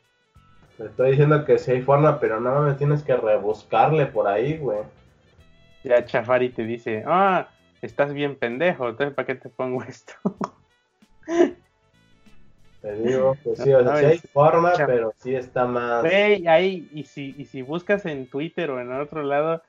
[0.77, 4.59] Te estoy diciendo que sí hay forma, pero no me tienes que rebuscarle por ahí,
[4.59, 4.81] güey.
[5.85, 7.47] Ya Chafari te dice, ah,
[7.83, 10.15] estás bien pendejo, entonces ¿para qué te pongo esto?
[12.83, 16.03] Te digo que sí, o sea, No, sí hay forma, pero sí está más.
[16.03, 19.63] Güey, ahí, y si, y si buscas en Twitter o en otro lado,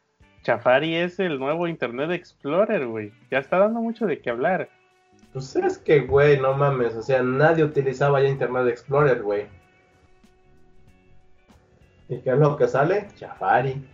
[0.48, 3.12] Chafari es el nuevo Internet Explorer, güey.
[3.30, 4.70] Ya está dando mucho de qué hablar.
[5.34, 9.48] Pues es que, güey, no mames, o sea, nadie utilizaba ya Internet Explorer, güey.
[12.08, 13.10] ¿Y qué es lo que sale?
[13.16, 13.86] Safari.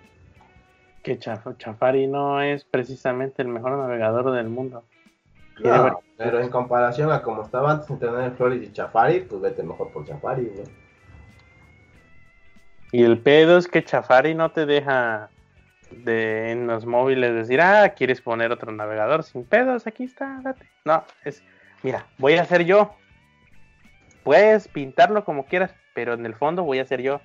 [1.01, 4.83] Que Chafari no es precisamente el mejor navegador del mundo.
[5.63, 9.91] No, pero en comparación a como estaba antes Internet Explorer y Safari, pues vete mejor
[9.91, 10.67] por Safari, güey.
[12.91, 15.31] Y el pedo es que Chafari no te deja
[15.93, 20.65] de, en los móviles decir, ah, quieres poner otro navegador sin pedos, aquí está, date.
[20.86, 21.43] No, es,
[21.82, 22.95] mira, voy a ser yo.
[24.23, 27.21] Puedes pintarlo como quieras, pero en el fondo voy a ser yo.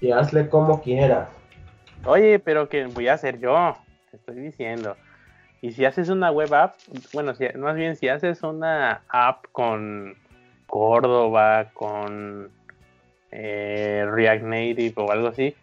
[0.00, 1.28] Y hazle como quieras.
[2.04, 3.76] Oye, pero que voy a ser yo,
[4.10, 4.96] te estoy diciendo.
[5.60, 6.76] Y si haces una web app,
[7.12, 10.16] bueno, si, más bien si haces una app con
[10.66, 12.50] Córdoba, con
[13.30, 15.54] eh, React Native o algo así,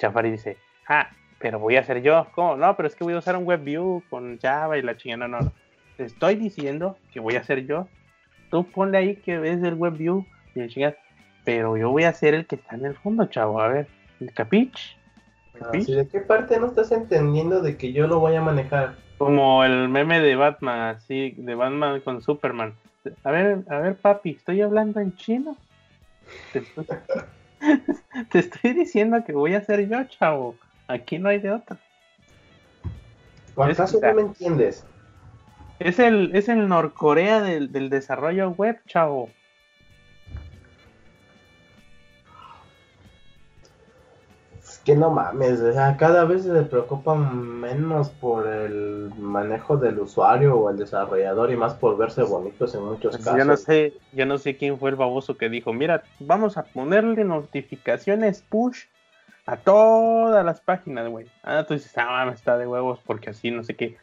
[0.00, 0.56] Chafari dice,
[0.88, 2.26] ah, pero voy a ser yo.
[2.34, 2.56] ¿Cómo?
[2.56, 5.28] No, pero es que voy a usar un WebView con Java y la chingada.
[5.28, 5.52] No, no.
[5.96, 7.86] Te estoy diciendo que voy a ser yo.
[8.50, 10.96] Tú ponle ahí que ves el WebView y la chingada.
[11.44, 13.60] Pero yo voy a ser el que está en el fondo, chavo.
[13.60, 13.86] A ver,
[14.20, 14.96] ¿el capich?
[15.72, 18.94] ¿De qué parte no estás entendiendo de que yo lo voy a manejar?
[19.18, 22.74] Como el meme de Batman, así, de Batman con Superman.
[23.24, 25.56] A ver, a ver, papi, ¿estoy hablando en chino?
[28.30, 30.56] Te estoy, diciendo que voy a ser yo, chavo.
[30.88, 31.78] Aquí no hay de otra.
[33.54, 34.84] ¿O Es acaso no me entiendes?
[35.78, 39.30] Es el, es el Norcorea del, del desarrollo web, chavo.
[44.84, 50.56] Que no mames, o sea, cada vez se preocupan menos por el manejo del usuario
[50.56, 53.38] o el desarrollador y más por verse bonitos en muchos Pues casos.
[53.38, 56.64] yo no sé, yo no sé quién fue el baboso que dijo, mira, vamos a
[56.64, 58.84] ponerle notificaciones push
[59.46, 61.26] a todas las páginas, güey.
[61.42, 63.96] Ah, tú dices, ah, mames, está de huevos porque así, no sé qué.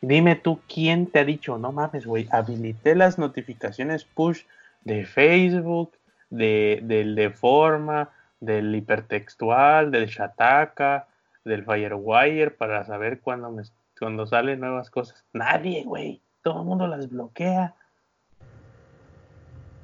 [0.00, 4.42] Dime tú quién te ha dicho, no mames, güey, habilité las notificaciones push
[4.82, 5.92] de Facebook,
[6.30, 8.10] de, del de forma,
[8.44, 11.06] del hipertextual, del Shataka,
[11.44, 13.62] del Firewire para saber cuándo, me,
[13.98, 15.24] cuando salen nuevas cosas.
[15.32, 16.20] Nadie, güey.
[16.42, 17.74] Todo el mundo las bloquea.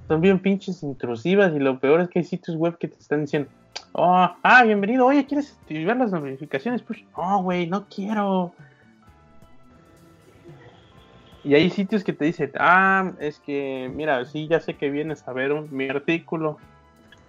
[0.09, 3.20] Son bien pinches intrusivas y lo peor es que hay sitios web que te están
[3.23, 3.49] diciendo,
[3.92, 6.83] oh, ah, bienvenido, oye, ¿quieres activar las notificaciones?
[6.83, 8.53] Pues, no, güey, no quiero.
[11.42, 15.27] Y hay sitios que te dicen, ah, es que, mira, sí, ya sé que vienes
[15.27, 16.59] a ver un- mi artículo,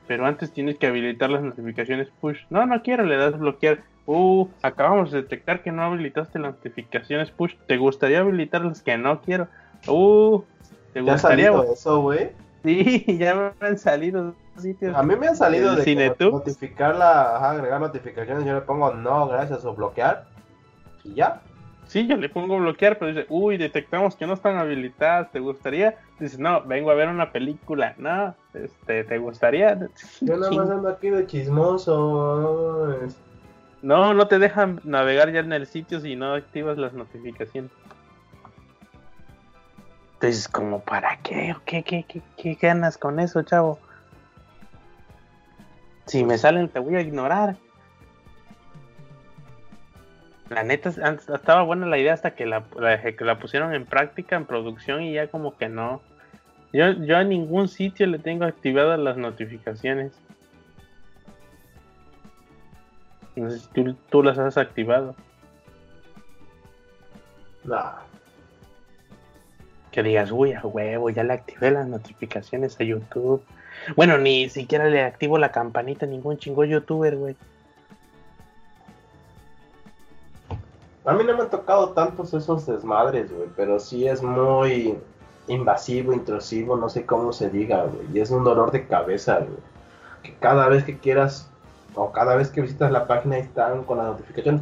[0.07, 2.39] pero antes tienes que habilitar las notificaciones push.
[2.49, 3.79] No, no quiero, le das bloquear.
[4.05, 7.53] Uh, acabamos de detectar que no habilitaste las notificaciones push.
[7.67, 9.47] ¿Te gustaría habilitar las que no quiero?
[9.87, 10.41] Uh,
[10.93, 11.51] ¿te ¿Te ha gustaría?
[11.51, 12.29] salido eso, güey?
[12.63, 14.95] Sí, ya me han salido sitios.
[14.95, 16.33] A mí me han salido ¿El de que Cinetubes?
[16.33, 20.25] notificar la, ajá, agregar notificaciones, yo le pongo no, gracias o bloquear
[21.03, 21.41] y ya.
[21.91, 25.97] Sí, yo le pongo bloquear, pero dice, uy, detectamos que no están habilitadas, ¿te gustaría?
[26.21, 29.77] Dice, no, vengo a ver una película, no, este, ¿te gustaría?
[30.21, 32.97] Yo nada más ando aquí de chismoso.
[33.81, 37.71] No, no te dejan navegar ya en el sitio si no activas las notificaciones.
[40.13, 41.51] Entonces, ¿como para qué?
[41.57, 43.79] ¿O ¿Qué, qué, qué, qué ganas con eso, chavo?
[46.05, 47.57] Si me salen, te voy a ignorar.
[50.51, 54.35] La neta, estaba buena la idea hasta que la, la- que la pusieron en práctica,
[54.35, 56.01] en producción, y ya como que no.
[56.73, 60.11] Yo, yo a ningún sitio le tengo activadas las notificaciones.
[63.37, 65.15] No sé si tú, tú las has activado.
[67.63, 67.99] Nah.
[69.91, 73.41] Que digas, uy, a huevo, ya le activé las notificaciones a YouTube.
[73.95, 77.35] Bueno, ni siquiera le activo la campanita a ningún chingo youtuber, güey.
[81.05, 84.97] A mí no me han tocado tantos esos desmadres, güey, pero sí es muy
[85.47, 88.05] invasivo, intrusivo, no sé cómo se diga, güey.
[88.13, 89.57] Y es un dolor de cabeza, güey.
[90.21, 91.49] Que cada vez que quieras
[91.95, 94.61] o cada vez que visitas la página ahí están con las notificaciones.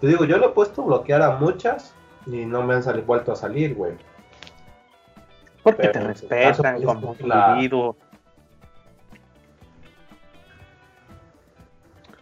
[0.00, 1.94] Te digo, yo le he puesto bloquear a muchas
[2.26, 3.92] y no me han sali- vuelto a salir, güey.
[5.62, 7.54] Porque Pero te caso, respetan pues, como la-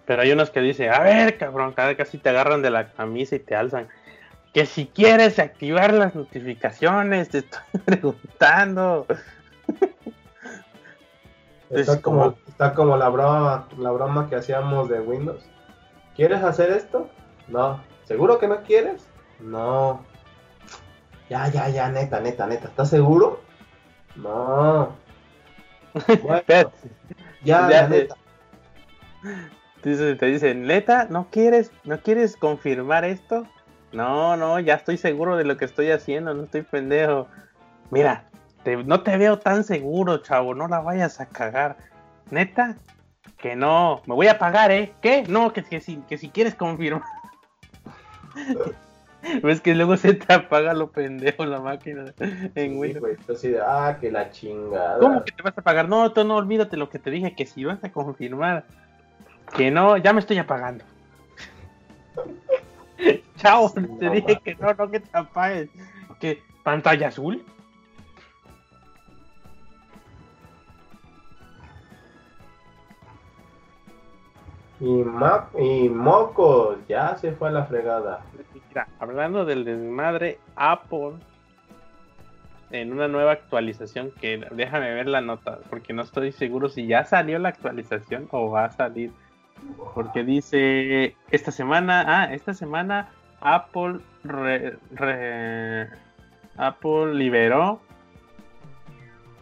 [0.07, 3.37] Pero hay unos que dicen, a ver, cabrón, cada casi te agarran de la camisa
[3.37, 3.89] y te alzan.
[4.55, 9.07] Que si quieres activar las notificaciones, te estoy preguntando.
[11.71, 15.45] Está Es como, como- está como la broma, la broma que hacíamos de Windows.
[16.15, 17.11] ¿Quieres hacer esto?
[17.49, 17.83] No.
[18.05, 19.05] ¿Seguro que no quieres?
[19.41, 20.05] No.
[21.29, 22.69] Ya, ya, ya, neta, neta, neta.
[22.69, 23.43] ¿Estás seguro?
[24.15, 24.95] No.
[26.23, 26.71] Bueno, ya,
[27.43, 28.17] Ya, la neta.
[29.87, 33.47] Dice- te dicen, neta, ¿no quieres, ¿no quieres confirmar esto?
[33.93, 37.29] No, no, ya estoy seguro de lo que estoy haciendo, no estoy pendejo.
[37.93, 38.25] Mira,
[38.65, 41.77] te- no te veo tan seguro, chavo, no la vayas a cagar.
[42.33, 42.75] Neta,
[43.39, 44.93] que no, me voy a pagar, ¿eh?
[45.01, 45.23] ¿Qué?
[45.29, 47.05] No, que, que, si, que si quieres confirmar.
[49.43, 53.01] Ves que luego se te apaga lo pendejo la máquina en Sí, Windows.
[53.01, 54.99] güey, tú así de, ah, que la chingada.
[54.99, 55.89] ¿Cómo que te vas a pagar?
[55.89, 58.65] No, tú no olvídate lo que te dije, que si vas a confirmar.
[59.55, 60.85] Que no, ya me estoy apagando.
[63.37, 65.69] Chao, Sí, te no dije que no, no que te apagues.
[66.19, 66.43] ¿Qué?
[66.63, 67.45] ¿Pantalla azul?
[74.81, 78.21] Y, ma- y mocos, ya se fue a la fregada.
[78.69, 81.15] Mira, hablando del desmadre, Apple
[82.71, 87.05] en una nueva actualización que déjame ver la nota porque no estoy seguro si ya
[87.05, 89.13] salió la actualización o va a salir
[89.95, 93.09] porque dice esta semana ah esta semana
[93.41, 95.89] Apple re- re-
[96.57, 97.81] Apple liberó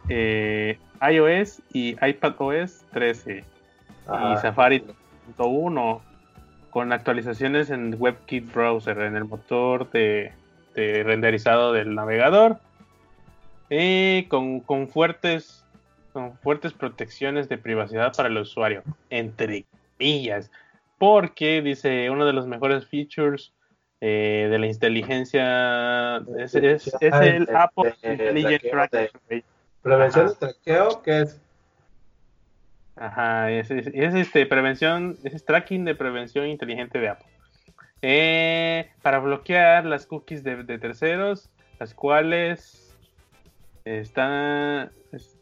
[0.08, 0.78] eh,
[1.10, 3.44] iOS y iPadOS 13
[4.06, 4.36] y.
[4.42, 4.84] Safari
[5.38, 6.02] 1
[6.70, 10.32] con actualizaciones en WebKit Browser, en el motor de,
[10.74, 12.58] de renderizado del navegador,
[13.70, 15.64] y con, con fuertes
[16.12, 19.64] con fuertes protecciones de privacidad para el usuario, entre
[19.98, 20.50] comillas,
[20.98, 23.52] porque dice uno de los mejores features
[24.00, 29.44] eh, de la inteligencia es, es- es el De- Apple de- Intelligent de- Tracking.
[29.82, 30.32] Prevención Ajá.
[30.34, 31.40] de traqueo, que es
[32.96, 37.26] Ajá, es, es- es, este prevención, es tracking de prevención inteligente de Apple.
[38.02, 42.94] Eh, para bloquear las cookies de, terceros, las cuales
[43.84, 45.38] están es-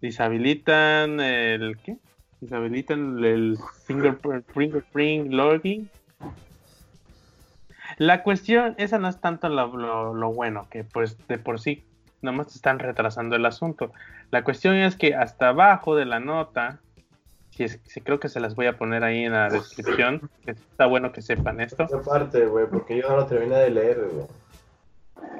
[0.00, 1.96] deshabilitan el ¿qué?
[2.40, 5.90] Deshabilitan el fingerprint, logging.
[7.96, 11.84] La cuestión, esa no es tanto lo, lo- lo bueno, que pues de por sí
[12.22, 13.92] nomás están retrasando el asunto.
[14.30, 16.80] La cuestión es que hasta abajo de la nota,
[17.50, 20.52] si es, si creo que se las voy a poner ahí en la descripción, que
[20.52, 21.84] está bueno que sepan esto.
[21.84, 24.26] esa parte, güey, porque yo no lo terminé de leer, güey.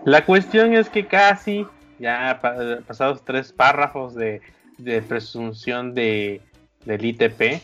[0.04, 1.66] La cuestión es que casi,
[1.98, 2.56] ya pa-
[2.87, 4.40] pasados tres párrafos de,
[4.78, 6.40] de presunción de,
[6.88, 7.61] del ITP,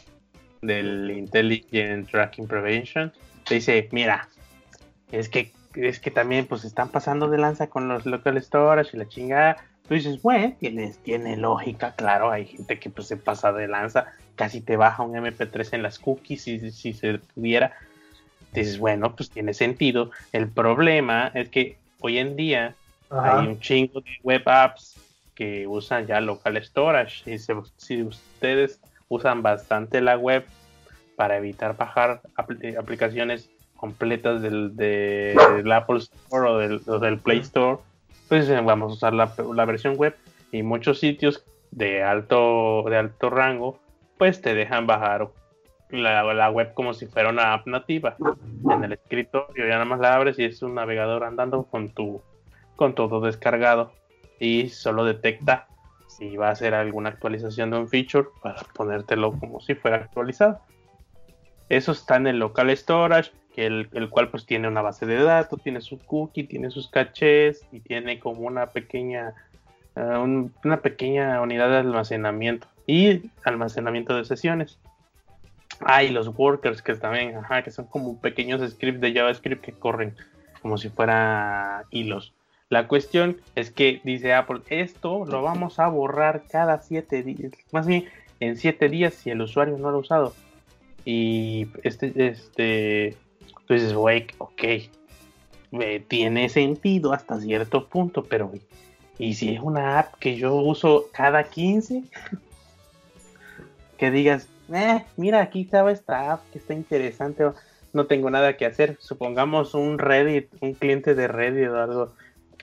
[0.61, 3.11] del Intelligent Tracking Prevention,
[3.45, 4.29] te dice, mira,
[5.11, 8.99] es que, es que también pues están pasando de lanza con los local storage y
[8.99, 9.57] la chingada.
[9.89, 14.13] Tú dices, bueno, tienes, tiene lógica, claro, hay gente que pues se pasa de lanza,
[14.37, 17.73] casi te baja un MP3 en las cookies si, si se pudiera.
[18.53, 20.11] Dices, bueno, pues tiene sentido.
[20.33, 22.75] El problema es que hoy en día
[23.11, 23.41] Ajá.
[23.41, 24.97] hay un chingo de web apps
[25.35, 27.31] que usan ya local storage.
[27.31, 30.45] Y se- si ustedes usan bastante la web
[31.17, 37.19] para evitar bajar apl- aplicaciones completas del, de- del Apple Store o del, o del
[37.19, 37.79] Play Store,
[38.29, 40.17] pues eh, vamos a usar la, la versión web.
[40.53, 43.79] Y muchos sitios de alto, de alto rango,
[44.19, 45.29] pues te dejan bajar
[45.91, 48.17] la, la web como si fuera una app nativa.
[48.71, 52.23] En el escritorio, ya nada más la abres y es un navegador andando con tu
[52.77, 53.93] con todo descargado.
[54.41, 55.67] Y solo detecta
[56.17, 60.61] si va a hacer alguna actualización de un feature para ponértelo como si fuera actualizado.
[61.69, 65.23] Eso está en el local storage, que el, el cual pues tiene una base de
[65.23, 69.35] datos, tiene su cookie, tiene sus cachés y tiene como una pequeña
[69.97, 74.79] una pequeña unidad de almacenamiento y almacenamiento de sesiones.
[75.81, 79.73] Ah, y los workers que también, ajá, que son como pequeños scripts de JavaScript que
[79.73, 80.15] corren
[80.63, 82.35] como si fuera hilos.
[82.71, 87.87] La cuestión es que dice Apple, esto lo vamos a borrar cada siete días, más
[87.87, 88.07] bien
[88.41, 90.35] en siete días si el usuario no lo ha usado.
[91.05, 93.17] Y este, este,
[93.67, 94.63] tú dices, güey, ok,
[96.09, 98.51] tiene sentido hasta cierto punto, pero
[99.19, 102.03] y si es una app que yo uso cada 15,
[103.99, 107.45] que digas, eh, mira, aquí estaba esta app que está interesante,
[107.93, 108.97] no tengo nada que hacer.
[108.99, 112.13] Supongamos un Reddit, un cliente de Reddit o algo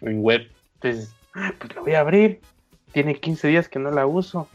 [0.02, 0.49] en web,
[0.80, 2.41] pues, ah, pues lo voy a abrir.
[2.91, 4.47] Tiene 15 días que no la uso.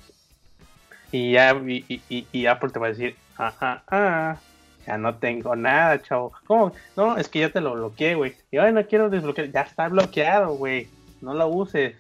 [1.13, 4.37] Y ya, y, Apple te va a decir, ah, ah, ah,
[4.87, 6.33] ya no tengo nada, chavo.
[6.47, 6.73] ¿Cómo?
[6.97, 8.35] No, es que ya te lo bloqueé, güey.
[8.51, 9.51] Y ay, no quiero desbloquear.
[9.51, 10.89] Ya está bloqueado, güey.
[11.21, 11.97] No lo uses.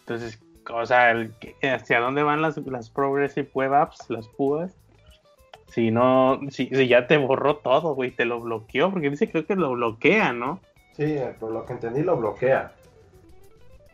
[0.00, 0.38] Entonces,
[0.70, 1.14] o sea,
[1.62, 4.72] hacia dónde van las, las Progressive Web Apps, las PUAs.
[5.68, 9.56] Si no, si, ya te borró todo, güey, te lo bloqueó, porque dice creo que
[9.56, 10.60] lo bloquea, ¿no?
[10.96, 12.72] Sí, por lo que entendí lo bloquea.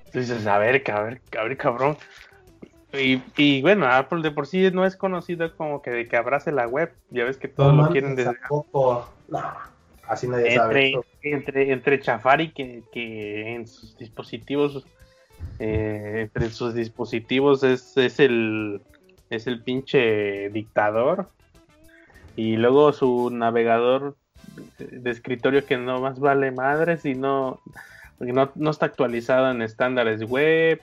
[0.06, 1.96] Entonces, a ver, a ver, a ver, cabrón.
[2.92, 6.52] Y, y, bueno, Apple de por sí no es conocido como que de que abrace
[6.52, 6.92] la web.
[7.10, 8.32] Ya ves que todos lo quieren desde.
[8.50, 9.06] No,
[10.06, 11.00] así nadie entre, sabe.
[11.22, 14.86] Entre, entre Chafari que, que en sus dispositivos
[15.58, 18.80] eh, entre sus dispositivos es, es, el
[19.28, 21.28] es el pinche dictador
[22.36, 24.16] y luego su navegador
[24.78, 27.60] de escritorio que no más vale madre y no,
[28.18, 30.80] no, está actualizado en estándares web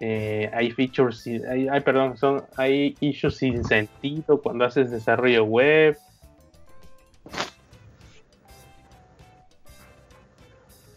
[0.00, 5.96] eh, hay features hay, hay, perdón son hay issues sin sentido cuando haces desarrollo web.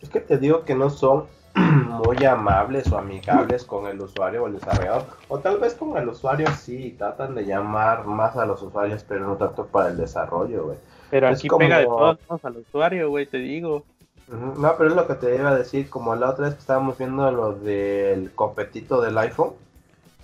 [0.01, 1.28] Es que te digo que no son
[2.06, 5.06] muy amables o amigables con el usuario o el desarrollador.
[5.28, 9.26] O tal vez con el usuario sí, tratan de llamar más a los usuarios, pero
[9.26, 10.78] no tanto para el desarrollo, güey.
[11.10, 13.84] Pero aquí pega de todos al usuario, güey, te digo.
[14.28, 16.97] No, pero es lo que te iba a decir, como la otra vez que estábamos
[16.97, 19.51] viendo lo del competito del iPhone.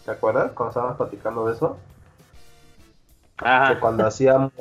[0.03, 0.51] ¿Te acuerdas?
[0.53, 1.77] Cuando estábamos platicando de eso.
[3.37, 4.51] Que cuando hacíamos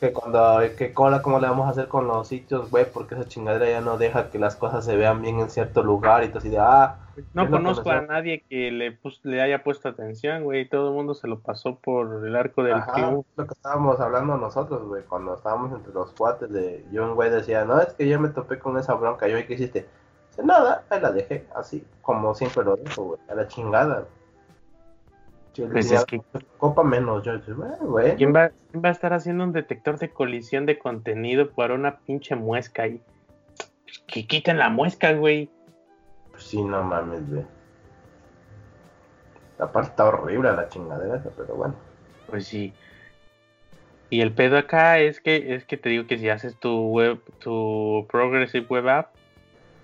[0.00, 3.26] que cuando que cola cómo le vamos a hacer con los sitios web porque esa
[3.26, 6.38] chingadera ya no deja que las cosas se vean bien en cierto lugar y todo
[6.38, 6.98] así de ah
[7.34, 11.26] no conozco a nadie que le le haya puesto atención güey todo el mundo se
[11.26, 15.72] lo pasó por el arco del Ajá, lo que estábamos hablando nosotros güey cuando estábamos
[15.72, 18.78] entre los cuates de yo un güey decía no es que yo me topé con
[18.78, 19.86] esa bronca yo qué hiciste
[20.30, 24.06] Dice, nada ahí la dejé así como siempre lo dejo güey a la chingada
[25.66, 26.20] pues es que...
[26.58, 27.32] Copa menos, yo,
[27.80, 28.16] güey.
[28.16, 32.36] ¿Quién va, va a estar haciendo un detector de colisión de contenido por una pinche
[32.36, 33.00] muesca ahí?
[34.06, 35.50] Que quiten la muesca, güey.
[36.30, 37.44] Pues sí, no mames, güey.
[39.58, 41.74] Aparte está horrible la chingadera pero bueno.
[42.28, 42.72] Pues sí.
[44.10, 47.20] Y el pedo acá es que es que te digo que si haces tu web,
[47.40, 49.14] tu Progressive Web App,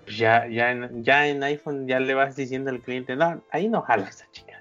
[0.05, 3.67] pues ya, ya, en, ya en iPhone ya le vas diciendo al cliente, no, ahí
[3.67, 4.54] no jala esa chica.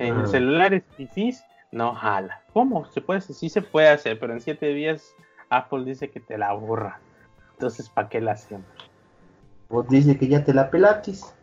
[0.00, 2.40] En celulares PCs no jala.
[2.54, 2.86] ¿Cómo?
[2.86, 5.14] Se puede, sí se puede hacer, pero en siete días
[5.50, 7.00] Apple dice que te la borra.
[7.52, 8.64] Entonces, ¿para qué la hacemos?
[9.68, 11.34] Pues dice que ya te la pelatis.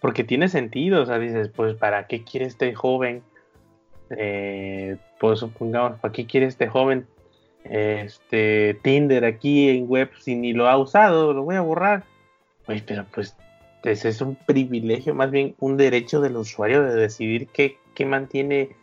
[0.00, 3.22] Porque tiene sentido, o sea, dices, pues, ¿para qué quiere este joven?
[4.10, 7.06] Eh, pues supongamos, ¿para qué quiere este joven
[7.62, 11.32] este Tinder aquí en web si ni lo ha usado?
[11.32, 12.02] Lo voy a borrar.
[12.64, 13.36] Pues, pero pues
[13.82, 18.76] ese es un privilegio, más bien un derecho del usuario de decidir qué, mantiene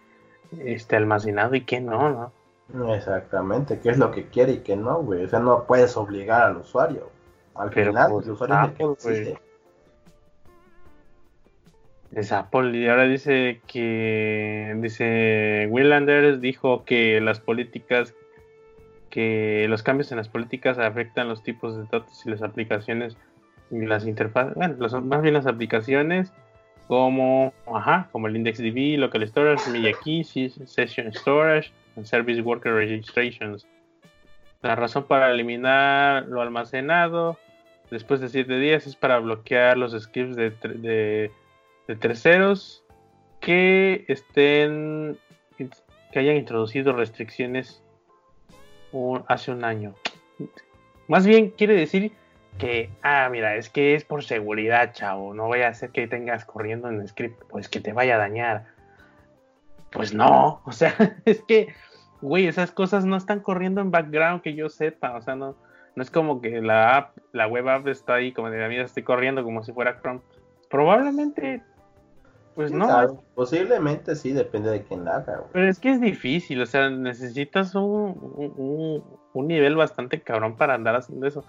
[0.60, 2.32] este almacenado y qué no,
[2.74, 2.94] ¿no?
[2.96, 5.24] Exactamente, qué es lo que quiere y qué no, güey.
[5.26, 7.10] O sea, no puedes obligar al usuario.
[7.56, 9.38] Al final, pues, el usuario es el que
[12.12, 18.16] Es Apple y ahora dice que dice Will Anders dijo que las políticas
[19.12, 23.16] que los cambios en las políticas afectan los tipos de datos y las aplicaciones
[23.70, 26.32] las interfaces, bueno, más bien las aplicaciones
[26.88, 31.72] como, ajá, como el IndexDB, Local Storage, Keys, Session Storage,
[32.04, 33.68] Service Worker Registrations.
[34.62, 37.38] La razón para eliminar lo almacenado
[37.92, 42.84] después de 7 días es para bloquear los scripts de, de, terceros
[43.40, 45.18] que estén
[45.58, 47.84] que hayan introducido restricciones
[49.28, 49.96] hace un año.
[51.08, 52.14] Más bien quiere decir
[52.58, 56.46] que, ah, mira, es que es por seguridad, chavo, no vaya a ser que tengas
[56.46, 58.66] corriendo en script, pues que te vaya a dañar.
[59.92, 60.96] Pues no, o sea,
[61.26, 61.74] es que,
[62.22, 65.56] güey, esas cosas no están corriendo en background que yo sepa, o sea, no,
[65.96, 69.04] no es como que la app la web app está ahí, como de mira, estoy
[69.04, 70.22] corriendo como si fuera Chrome.
[70.70, 71.62] Probablemente,
[72.56, 73.24] pues no.
[73.36, 75.44] Posiblemente sí, depende de quién la haga.
[75.52, 80.96] Pero es que es difícil, o sea, necesitas un, un, nivel bastante cabrón para andar
[80.96, 81.44] haciendo eso.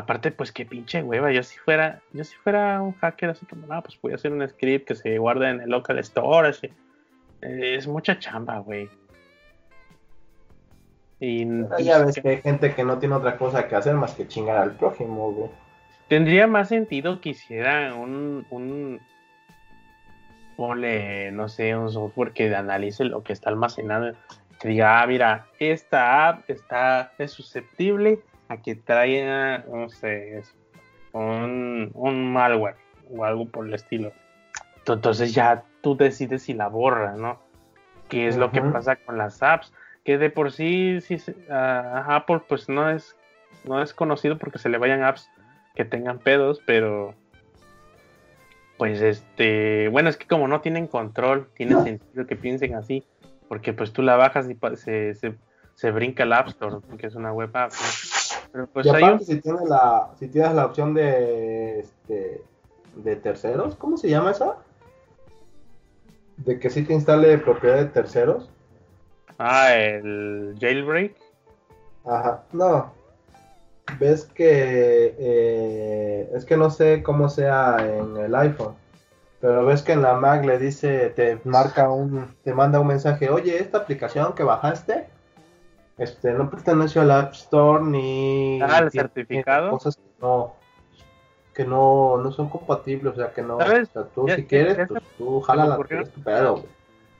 [0.00, 1.30] Aparte, pues qué pinche hueva.
[1.30, 4.32] Yo si fuera, yo si fuera un hacker así como, no, pues voy a hacer
[4.32, 6.72] un script que se guarde en el local storage.
[7.42, 8.88] Eh, es mucha chamba, güey.
[11.20, 11.44] Y,
[11.84, 14.56] ya ves que hay gente que no tiene otra cosa que hacer más que chingar
[14.56, 15.50] al prójimo, güey.
[16.08, 19.00] Tendría más sentido que hiciera un, un
[20.56, 24.14] ponle, no sé, un software que analice lo que está almacenado.
[24.58, 28.20] Que diga, ah, mira, esta app está, es susceptible
[28.50, 30.42] a que traiga, no sé,
[31.12, 32.76] un, un malware
[33.10, 34.12] o algo por el estilo.
[34.86, 37.40] Entonces ya tú decides si la borras, ¿no?
[38.08, 39.72] ¿Qué es lo que pasa con las apps?
[40.04, 40.98] que de por sí,
[41.48, 43.16] Apple pues no es,
[43.64, 45.28] no es conocido porque se le vayan apps
[45.74, 47.14] que tengan pedos, pero
[48.78, 53.04] pues este, bueno, es que como no tienen control, tiene sentido que piensen así,
[53.48, 55.14] porque pues tú la bajas y se,
[55.74, 57.72] se, brinca el App Store, porque es una web app.
[58.52, 62.42] Pero pues y si, tienes la, si tienes la opción de, este,
[62.96, 64.56] de terceros, ¿cómo se llama esa?
[66.38, 68.50] De que si te instale propiedad de terceros.
[69.38, 71.14] Ah, el jailbreak.
[72.04, 72.92] Ajá, no.
[73.98, 78.74] Ves que eh, es que no sé cómo sea en el iPhone,
[79.40, 83.30] pero ves que en la Mac le dice, te marca un, te manda un mensaje,
[83.30, 85.08] oye, esta aplicación que bajaste,
[86.00, 88.60] este, no pertenece al App Store ni.
[88.60, 89.70] Ah, el certificado.
[89.70, 90.54] Cosas que no,
[91.54, 93.56] que no, no son compatibles, o sea que no.
[93.56, 95.78] O sea, tú si quieres, pues, tú jala la
[96.24, 96.64] pedo,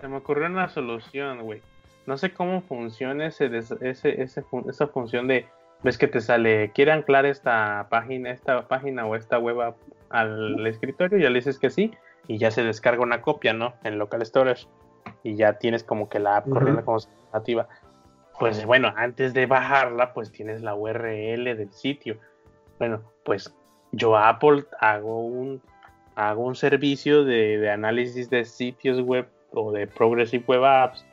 [0.01, 1.63] Se me ocurrió una solución, güey
[2.11, 5.47] no sé cómo funciona ese, ese, esa función de,
[5.85, 9.75] ves que te sale, quiere anclar esta página, esta página o esta web
[10.09, 11.93] al escritorio, ya le dices que sí,
[12.27, 13.75] y ya se descarga una copia, ¿no?
[13.85, 14.67] En local storage,
[15.23, 16.99] y ya tienes como que la app corriendo como
[17.33, 17.69] nativa.
[18.41, 22.19] Pues bueno, antes de bajarla, pues tienes la URL del sitio.
[22.79, 23.55] Bueno, pues
[23.93, 25.63] yo Apple hago un,
[26.17, 31.05] hago un servicio de, de análisis de sitios web o de Progressive Web Apps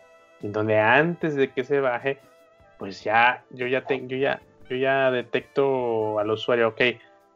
[0.42, 2.20] en donde antes de que se baje,
[2.78, 6.82] pues ya yo ya tengo, yo ya, yo ya detecto al usuario, ok,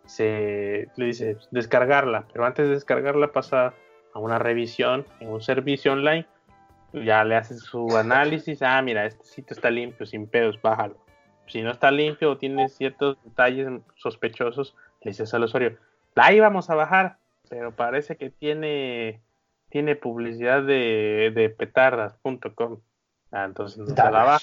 [0.06, 3.74] se le dice descargarla, pero antes de descargarla pasa
[4.14, 6.26] a una revisión en un servicio online,
[6.94, 10.98] ya le hace su análisis, ah, mira, este sitio está limpio, sin pedos, bájalo.
[11.48, 15.78] Si no está limpio o tiene ciertos detalles sospechosos, le dices al usuario,
[16.16, 17.18] ahí vamos a bajar,
[17.50, 19.22] pero parece que tiene,
[19.70, 22.80] tiene publicidad de, de petardas.com.
[23.32, 24.40] Ah, entonces no se la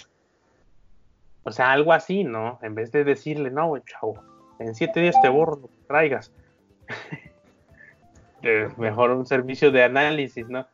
[1.45, 2.59] O sea, algo así, ¿no?
[2.63, 4.23] En vez de decirle, no, chavo,
[4.59, 6.33] en siete días te borro lo que traigas.
[8.77, 10.67] Mejor un servicio de análisis, ¿no?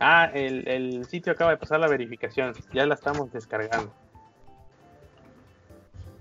[0.00, 3.92] Ah, el, sitio acaba de pasar la verificación, ya la estamos descargando.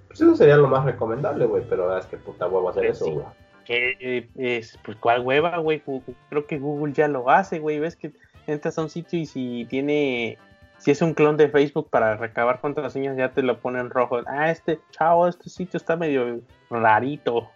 [0.07, 3.25] Pues eso sería lo más recomendable, güey, pero es que puta huevo hacer eso, güey.
[3.69, 5.83] Eh, es, pues, ¿cuál hueva, güey?
[6.29, 7.79] Creo que Google ya lo hace, güey.
[7.79, 8.13] Ves que
[8.47, 10.37] entras a un sitio y si tiene
[10.77, 14.19] si es un clon de Facebook para recabar contraseñas, ya te lo ponen rojo.
[14.27, 17.49] Ah, este chavo, este sitio está medio rarito.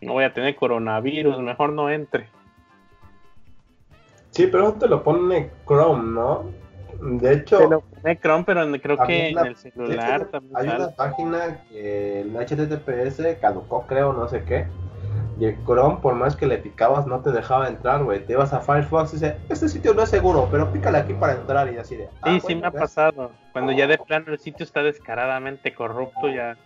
[0.00, 2.28] No voy a tener coronavirus, mejor no entre.
[4.32, 6.44] Sí, pero eso te lo pone Chrome, ¿no?
[7.00, 7.58] De hecho.
[7.58, 10.56] Te lo pone Chrome, pero creo que en el celular también.
[10.56, 14.66] Hay una página que el HTTPS caducó, creo, no sé qué
[15.38, 18.24] y el Chrome, por más que le picabas, no te dejaba entrar, güey.
[18.24, 21.32] Te ibas a Firefox y dice, este sitio no es seguro, pero pícale aquí para
[21.32, 22.08] entrar y así de...
[22.20, 23.32] Ah, sí, sí me ha pasado.
[23.52, 26.56] Cuando ya de plano el sitio está descaradamente corrupto, ya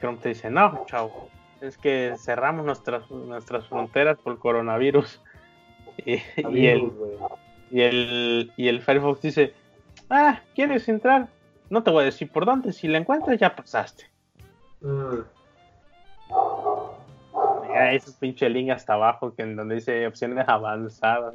[0.00, 1.28] Chrome te dice, no, chao.
[1.60, 5.22] Es que cerramos nuestras, nuestras fronteras por coronavirus.
[5.98, 6.14] Y,
[6.50, 6.92] y, el,
[7.70, 9.54] y, el, y el Firefox dice,
[10.10, 11.28] ah, ¿quieres entrar?
[11.70, 14.04] No te voy a decir por dónde, si la encuentras ya pasaste.
[14.80, 15.20] Mm
[17.84, 21.34] ese pinche link hasta abajo que en donde dice opciones avanzadas.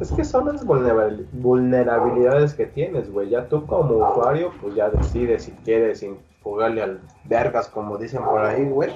[0.00, 3.28] Es que son las vulnerabilidades que tienes, güey.
[3.30, 6.04] Ya tú como usuario, pues ya decides si quieres
[6.42, 8.90] jugarle al vergas, como dicen por ahí, güey.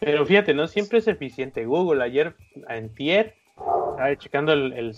[0.00, 1.64] Pero fíjate, no siempre es eficiente.
[1.64, 2.34] Google ayer,
[2.68, 3.34] en Tier,
[3.90, 4.94] estaba checando el,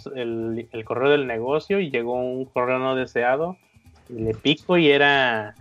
[0.72, 3.56] el, correo del negocio y llegó un correo no deseado.
[4.08, 5.54] Y le pico y era.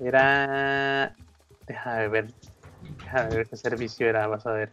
[0.00, 1.14] Era.
[1.66, 2.26] Déjame ver
[3.10, 4.70] a ver qué servicio era, vas a ver.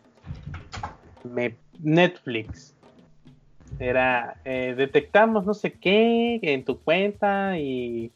[1.80, 2.74] Netflix.
[3.80, 8.12] Era, eh, detectamos no sé qué en tu cuenta y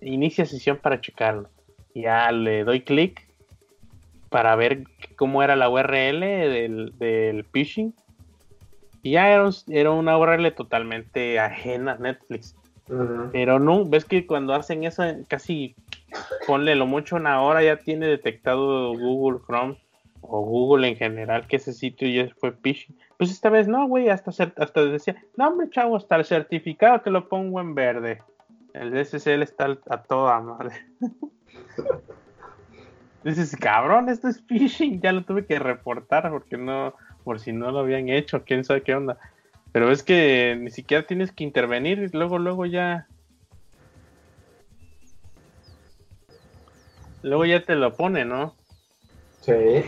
[0.00, 1.50] inicia sesión para checarlo.
[1.94, 3.25] Ya le doy clic
[4.28, 4.84] para ver
[5.16, 7.94] cómo era la URL del, del phishing.
[9.02, 12.56] Y ya era, era una URL totalmente ajena a Netflix.
[13.32, 15.74] Pero no, ves que cuando hacen eso, casi
[16.46, 19.76] ponle lo mucho una hora, ya tiene detectado Google Chrome
[20.20, 22.96] o Google en general que ese sitio ya fue phishing.
[23.16, 27.10] Pues esta vez no, güey, hasta, hasta decía, no, hombre, chavo, hasta el certificado te
[27.10, 28.22] lo pongo en verde.
[28.72, 30.86] El SSL está a toda madre.
[33.26, 37.72] Dices, cabrón, esto es phishing, ya lo tuve que reportar porque no, por si no
[37.72, 39.18] lo habían hecho, quién sabe qué onda.
[39.72, 43.08] Pero es que ni siquiera tienes que intervenir y luego, luego ya.
[47.22, 48.54] Luego ya te lo pone, ¿no?
[49.40, 49.82] Sí.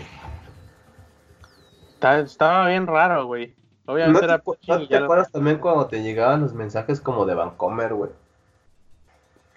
[2.02, 3.54] estaba bien raro, güey.
[3.86, 7.36] Obviamente ¿No te, era ¿no te acuerdas también cuando te llegaban los mensajes como de
[7.36, 8.10] Vancomer, güey?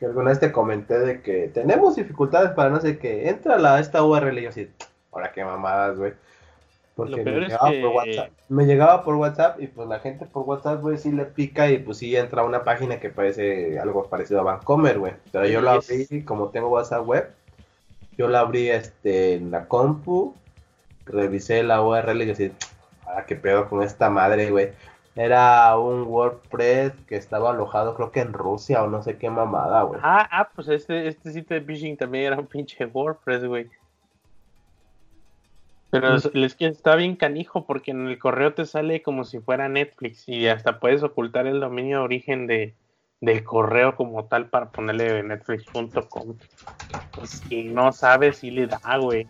[0.02, 3.30] Que alguna vez te comenté de que tenemos dificultades para no sé qué.
[3.30, 4.68] Entra a esta URL y yo así,
[5.12, 6.14] ahora qué mamadas, güey.
[6.96, 10.82] Porque me llegaba, por WhatsApp, me llegaba por WhatsApp y pues la gente por WhatsApp,
[10.82, 14.40] güey, sí le pica y pues sí entra a una página que parece algo parecido
[14.40, 15.14] a Vancomer, güey.
[15.32, 17.30] Pero yo la abrí, como tengo WhatsApp web,
[18.18, 20.34] yo la abrí este, en la compu,
[21.06, 22.52] revisé la URL y yo así,
[23.06, 24.72] ah, qué pedo con esta madre, güey.
[25.16, 29.84] Era un WordPress que estaba alojado creo que en Rusia o no sé qué mamada,
[29.84, 30.00] güey.
[30.02, 33.70] Ah, ah, pues este, este sitio de phishing también era un pinche WordPress, güey.
[35.92, 39.68] Pero es que está bien canijo porque en el correo te sale como si fuera
[39.68, 42.74] Netflix y hasta puedes ocultar el dominio de origen de,
[43.20, 46.38] del correo como tal para ponerle netflix.com.
[47.14, 49.28] Pues si no sabes si le da, güey.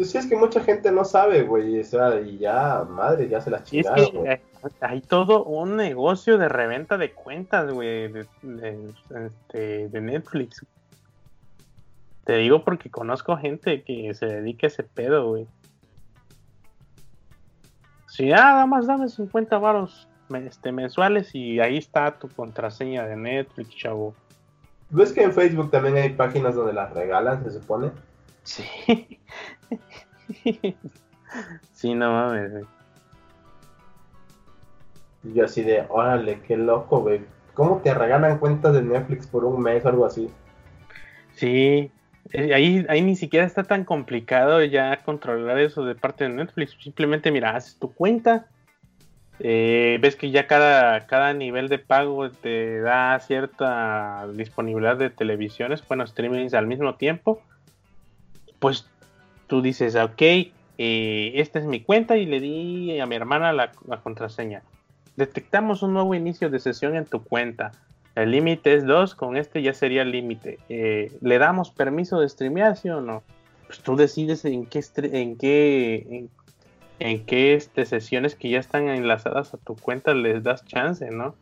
[0.00, 1.78] Pues sí, es que mucha gente no sabe, güey.
[1.78, 4.40] O sea, y ya, madre, ya se las chingaron, es que
[4.80, 8.94] hay, todo un negocio de reventa de cuentas, güey, de, de,
[9.26, 10.64] este, de Netflix.
[12.24, 15.46] Te digo porque conozco gente que se dedica a ese pedo, güey.
[18.06, 23.76] Si nada más dame 50 varos este, mensuales y ahí está tu contraseña de Netflix,
[23.76, 24.14] chavo.
[24.88, 27.90] ¿Ves que en Facebook también hay páginas donde las regalan, se supone?
[28.42, 29.20] Sí.
[31.72, 32.52] sí, no mames.
[32.52, 32.64] Güey.
[35.24, 37.20] Y yo así de, órale, qué loco, güey.
[37.54, 40.30] ¿Cómo te regalan cuentas de Netflix por un mes o algo así?
[41.34, 41.90] Sí,
[42.32, 46.76] eh, ahí, ahí ni siquiera está tan complicado ya controlar eso de parte de Netflix.
[46.80, 48.46] Simplemente, mira, haces tu cuenta.
[49.40, 55.86] Eh, ves que ya cada, cada nivel de pago te da cierta disponibilidad de televisiones,
[55.88, 57.42] bueno, streamings al mismo tiempo.
[58.60, 58.88] Pues
[59.48, 63.72] tú dices, ok, eh, esta es mi cuenta y le di a mi hermana la,
[64.02, 64.62] contraseña.
[65.16, 67.72] Detectamos un nuevo inicio de sesión en tu cuenta
[68.14, 70.58] el límite es 2, con este ya sería el límite.
[70.68, 73.22] Eh, ¿Le damos permiso de streamear, sí o no?
[73.66, 76.28] Pues tú decides en qué, en qué,
[76.98, 81.36] en, qué este, sesiones que ya están enlazadas a tu cuenta les das chance, ¿no?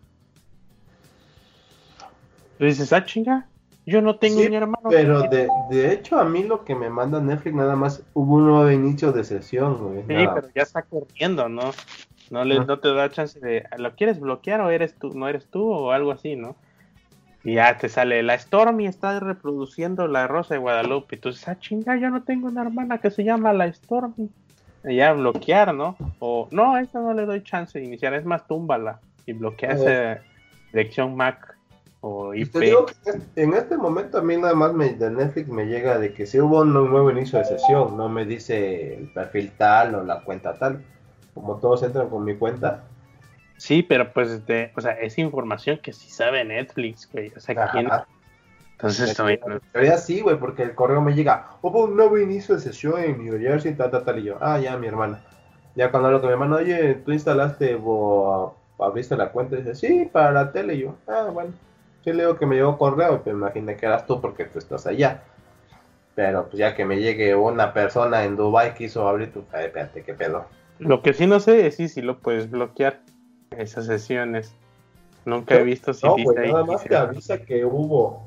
[2.58, 3.46] Dices, ah, chinga,
[3.88, 4.88] yo no tengo ni hermano.
[4.90, 8.46] Pero de, de, hecho, a mí lo que me manda Netflix nada más hubo un
[8.46, 10.00] nuevo inicio de sesión, güey.
[10.00, 11.72] Sí, pero ya está corriendo, ¿no?
[12.30, 15.46] No, le, no te da chance de, ¿lo quieres bloquear o eres tú, no eres
[15.46, 16.56] tú o algo así, ¿no?
[17.44, 21.16] Y ya te sale, la Stormy está reproduciendo la Rosa de Guadalupe.
[21.16, 24.28] Y tú dices, ah, chinga, yo no tengo una hermana que se llama la Stormy.
[24.84, 25.96] Y ya bloquear, ¿no?
[26.18, 29.00] O, no, a esta no le doy chance de iniciar, es más, túmbala.
[29.24, 30.22] Y bloquea esa
[30.72, 31.57] dirección Mac
[32.00, 32.56] o IP.
[33.36, 36.40] en este momento a mí nada más me, de Netflix me llega de que si
[36.40, 40.58] hubo un nuevo inicio de sesión, no me dice el perfil tal o la cuenta
[40.58, 40.84] tal
[41.40, 42.84] como todos entran con mi cuenta.
[43.56, 47.32] Sí, pero pues, este, o sea, es información que sí sabe Netflix, güey.
[47.36, 47.88] O sea, ¿quién?
[48.72, 49.40] Entonces, también.
[49.74, 53.24] En sí, güey, porque el correo me llega, hubo un nuevo inicio de sesión en
[53.24, 55.20] New Jersey, tal, tal, tal, y yo, ah, ya, mi hermana.
[55.74, 59.74] Ya cuando hablo con mi hermano, oye, tú instalaste o abriste la cuenta, y dice,
[59.74, 61.52] sí, para la tele, y yo, ah, bueno.
[62.04, 64.86] Sí, le digo que me llegó correo, pero imaginé que eras tú porque tú estás
[64.86, 65.22] allá.
[66.14, 70.14] Pero pues ya que me llegue una persona en Dubai quiso abrir tu, espérate, qué
[70.14, 70.46] pedo.
[70.78, 73.00] Lo que sí no sé es si, si lo puedes bloquear
[73.56, 74.54] esas sesiones.
[75.24, 78.26] Nunca he visto si no, dice nada más te avisa que hubo.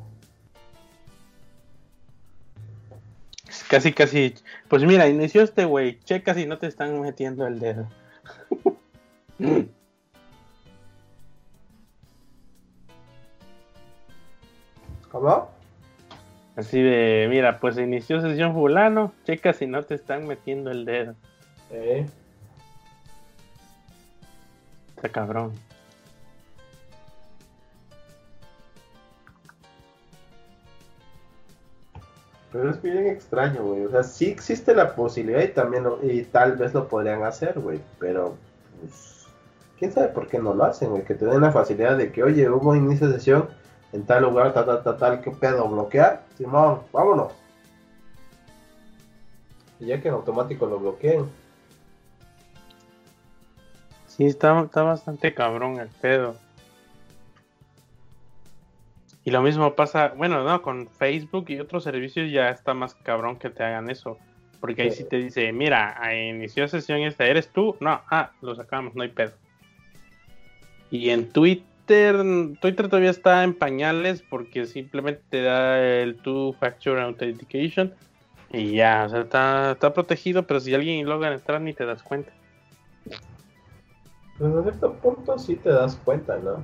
[3.69, 4.35] Casi, casi.
[4.67, 5.99] Pues mira, inició este güey.
[6.01, 7.87] Checa si no te están metiendo el dedo.
[15.11, 15.49] ¿Cómo?
[16.55, 19.13] Así de, mira, pues inició sesión fulano.
[19.25, 21.15] Checa si no te están metiendo el dedo.
[21.71, 22.05] Eh.
[24.95, 25.51] Está cabrón.
[32.51, 33.85] Pero es bien extraño, güey.
[33.85, 37.79] O sea, sí existe la posibilidad y también y tal vez lo podrían hacer, güey.
[37.97, 38.35] Pero,
[38.81, 39.25] pues,
[39.79, 41.03] quién sabe por qué no lo hacen, güey.
[41.03, 43.60] Que te den la facilidad de que, oye, hubo inicio de sesión
[43.93, 46.23] en tal lugar, tal, tal, tal, tal, qué pedo, bloquear.
[46.37, 47.33] Simón, vámonos.
[49.79, 51.25] Y ya que en automático lo bloqueen.
[54.07, 56.35] Sí, está, está bastante cabrón el pedo.
[59.23, 63.37] Y lo mismo pasa, bueno, no, con Facebook y otros servicios ya está más cabrón
[63.37, 64.17] que te hagan eso.
[64.59, 67.75] Porque ahí sí te dice, mira, inició sesión esta, ¿eres tú?
[67.79, 69.33] No, ah, lo sacamos, no hay pedo.
[70.91, 71.70] Y en Twitter,
[72.59, 77.93] Twitter todavía está en pañales porque simplemente te da el Two Factor Authentication
[78.49, 82.03] y ya, o sea, está, está protegido, pero si alguien logra entrar ni te das
[82.03, 82.33] cuenta.
[84.37, 86.63] Pues a cierto punto sí te das cuenta, ¿no?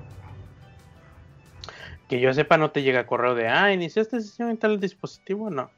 [2.10, 5.70] Que yo sepa, no te llega correo de, ah, iniciaste sesión en tal dispositivo, no.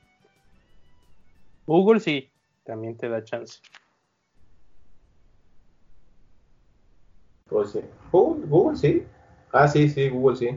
[1.65, 2.31] Google sí,
[2.63, 3.59] también te da chance.
[7.49, 7.81] Pues sí.
[8.11, 9.05] Google, Google sí.
[9.51, 10.49] Ah, sí, sí, Google sí.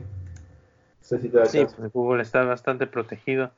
[1.03, 3.51] sí, sí, pues Google está bastante protegido.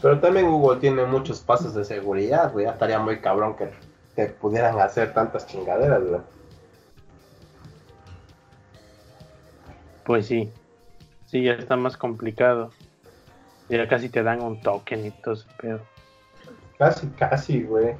[0.00, 2.66] Pero también Google tiene muchos pasos de seguridad, güey.
[2.66, 3.70] Ya estaría muy cabrón que,
[4.14, 6.20] te pudieran hacer tantas chingaderas, güey.
[10.04, 10.50] Pues sí.
[11.26, 12.72] Sí, ya está más complicado.
[13.68, 15.97] Ya casi te dan un token y todo ese pedo.
[16.78, 17.96] Casi, casi, güey.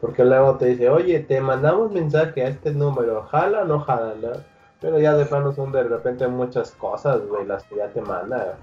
[0.00, 4.14] Porque luego te dice, oye, te mandamos mensaje a este número, jala o no jala,
[4.20, 4.32] ¿no?
[4.80, 8.58] Pero ya de plano son de repente muchas cosas, güey, las que ya te manda.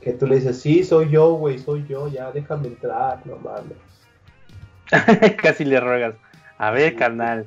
[0.00, 3.78] Que tú le dices, sí, soy yo, güey, soy yo, ya déjame entrar, no mames.
[5.42, 6.16] Casi le ruegas.
[6.58, 7.46] A ver, carnal.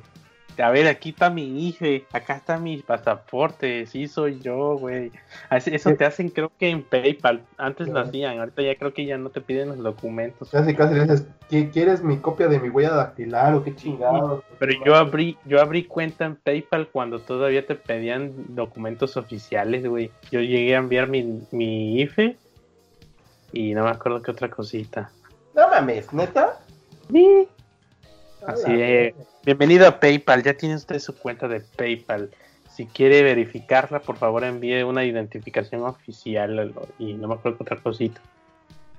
[0.58, 5.10] A ver, aquí está mi IFE, acá está mi pasaporte, sí soy yo, güey.
[5.50, 9.16] Eso te hacen creo que en PayPal, antes lo hacían, ahorita ya creo que ya
[9.16, 10.50] no te piden los documentos.
[10.50, 11.26] Casi casi le dices,
[11.72, 14.42] ¿quieres mi copia de mi huella dactilar o qué chingados?
[14.58, 20.10] Pero yo abrí, yo abrí cuenta en PayPal cuando todavía te pedían documentos oficiales, güey.
[20.30, 22.36] Yo llegué a enviar mi, mi IFE
[23.52, 25.10] y no me acuerdo qué otra cosita.
[25.54, 26.58] No mames, ¿neta?
[27.10, 27.48] Sí.
[28.46, 29.14] Así es.
[29.44, 30.42] Bienvenido a PayPal.
[30.42, 32.30] Ya tiene usted su cuenta de PayPal.
[32.70, 38.20] Si quiere verificarla, por favor envíe una identificación oficial y no me acuerdo otra cosita.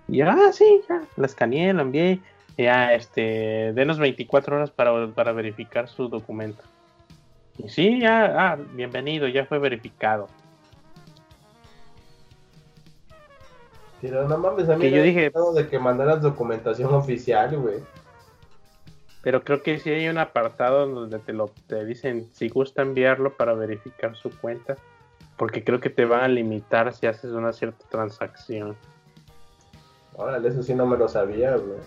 [0.08, 2.20] Y ah, sí, ya, la escaneé, la envié.
[2.58, 6.64] Ya, este, denos 24 horas para, para verificar su documento.
[7.58, 10.28] Y sí, ya, ah, bienvenido, ya fue verificado.
[14.02, 17.78] Pero no mames, a mí que yo dije de que mandaras documentación oficial, güey.
[19.24, 23.36] Pero creo que sí hay un apartado donde te lo te dicen si gusta enviarlo
[23.36, 24.76] para verificar su cuenta,
[25.38, 28.76] porque creo que te van a limitar si haces una cierta transacción.
[30.16, 31.80] Órale, eso sí no me lo sabía, güey.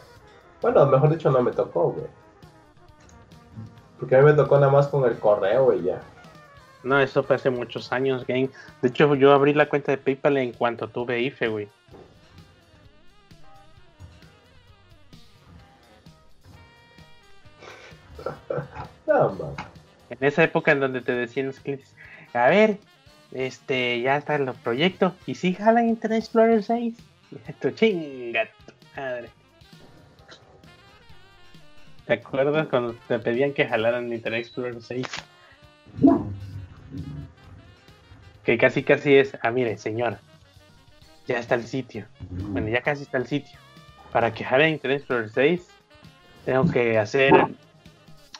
[0.62, 2.06] Bueno, mejor dicho no me tocó, güey.
[4.00, 6.00] Porque a mí me tocó nada más con el correo, güey, ya.
[6.82, 8.48] No, eso fue hace muchos años, game.
[8.80, 11.68] De hecho, yo abrí la cuenta de PayPal en cuanto tuve IFE, güey.
[20.08, 21.92] En esa época en donde te decían los clientes,
[22.32, 22.78] a ver,
[23.32, 26.96] este, ya está el proyecto, y si jalan Internet Explorer 6,
[27.60, 28.48] tu chinga
[28.96, 29.30] madre.
[32.06, 35.06] ¿Te acuerdas cuando te pedían que jalaran Internet Explorer 6?
[38.44, 40.20] Que casi casi es, ah mire señora,
[41.26, 42.06] ya está el sitio.
[42.30, 43.58] Bueno, ya casi está el sitio.
[44.12, 45.68] Para que jalen Internet Explorer 6,
[46.44, 47.32] tengo que hacer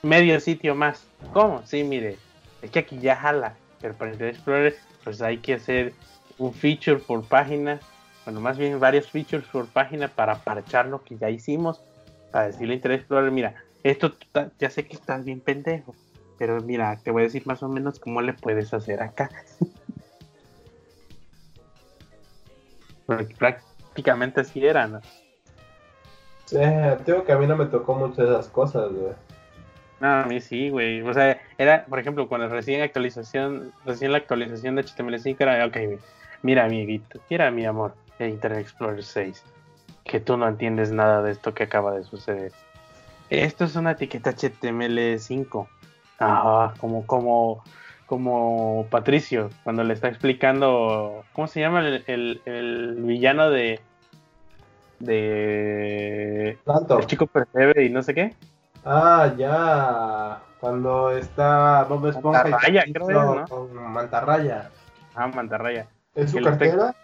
[0.07, 1.05] medio sitio más.
[1.33, 1.65] ¿Cómo?
[1.65, 2.17] Sí, mire,
[2.61, 5.93] es que aquí ya jala, pero para Internet Explorer pues hay que hacer
[6.37, 7.79] un feature por página,
[8.25, 11.81] bueno, más bien varios features por página para parchar lo que ya hicimos,
[12.31, 14.13] para decirle a Internet Explorer, mira, esto
[14.59, 15.95] ya sé que estás bien pendejo,
[16.37, 19.29] pero mira, te voy a decir más o menos cómo le puedes hacer acá.
[23.05, 24.99] Porque prácticamente así era, ¿no?
[26.45, 26.57] Sí,
[27.05, 29.13] tengo que a mí no me tocó mucho esas cosas, güey.
[29.99, 31.01] No, a mí sí, güey.
[31.01, 35.99] O sea, era, por ejemplo, cuando recién actualización, recién la actualización de HTML5 era, ok,
[36.43, 39.43] mira, amiguito, mira, mi amor, Internet Explorer 6,
[40.03, 42.51] que tú no entiendes nada de esto que acaba de suceder.
[43.29, 45.67] Esto es una etiqueta HTML5.
[46.19, 47.63] Ajá, como, como,
[48.05, 53.79] como Patricio, cuando le está explicando, ¿cómo se llama el, el, villano de,
[54.99, 56.57] de,
[56.89, 58.33] el chico percebe y no sé qué?
[58.89, 60.39] Ah, ya.
[60.59, 63.09] Cuando está Bob Esponja Mantarraya, y creo
[63.43, 63.67] es, ¿no?
[63.89, 64.69] Mantarraya.
[65.13, 65.87] Ah, mantarraya.
[66.15, 66.95] ¿Es su Que le está- cartera?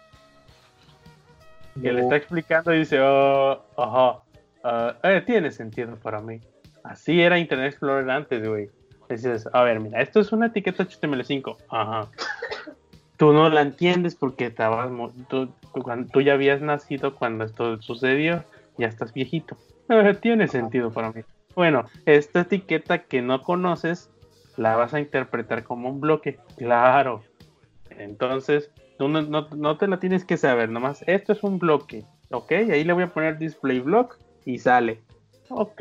[1.74, 1.98] Que le No.
[2.04, 4.20] está explicando y dice, oh, ajá,
[4.64, 6.40] ah, eh, tiene sentido para mí.
[6.84, 8.70] Así era Internet Explorer antes, güey.
[9.08, 11.56] Dices, a ver, mira, esto es una etiqueta HTML5.
[11.68, 12.08] Ajá.
[13.16, 14.88] Tú no la entiendes porque estabas,
[15.28, 18.42] tú, tú tú ya habías nacido cuando esto sucedió,
[18.76, 19.56] ya estás viejito.
[20.20, 21.22] Tiene sentido para mí.
[21.54, 24.10] Bueno, esta etiqueta que no conoces,
[24.56, 26.38] la vas a interpretar como un bloque.
[26.56, 27.22] Claro.
[27.90, 32.84] Entonces, tú no, te la tienes que saber, nomás esto es un bloque, ok, ahí
[32.84, 35.02] le voy a poner display block y sale,
[35.48, 35.80] ok,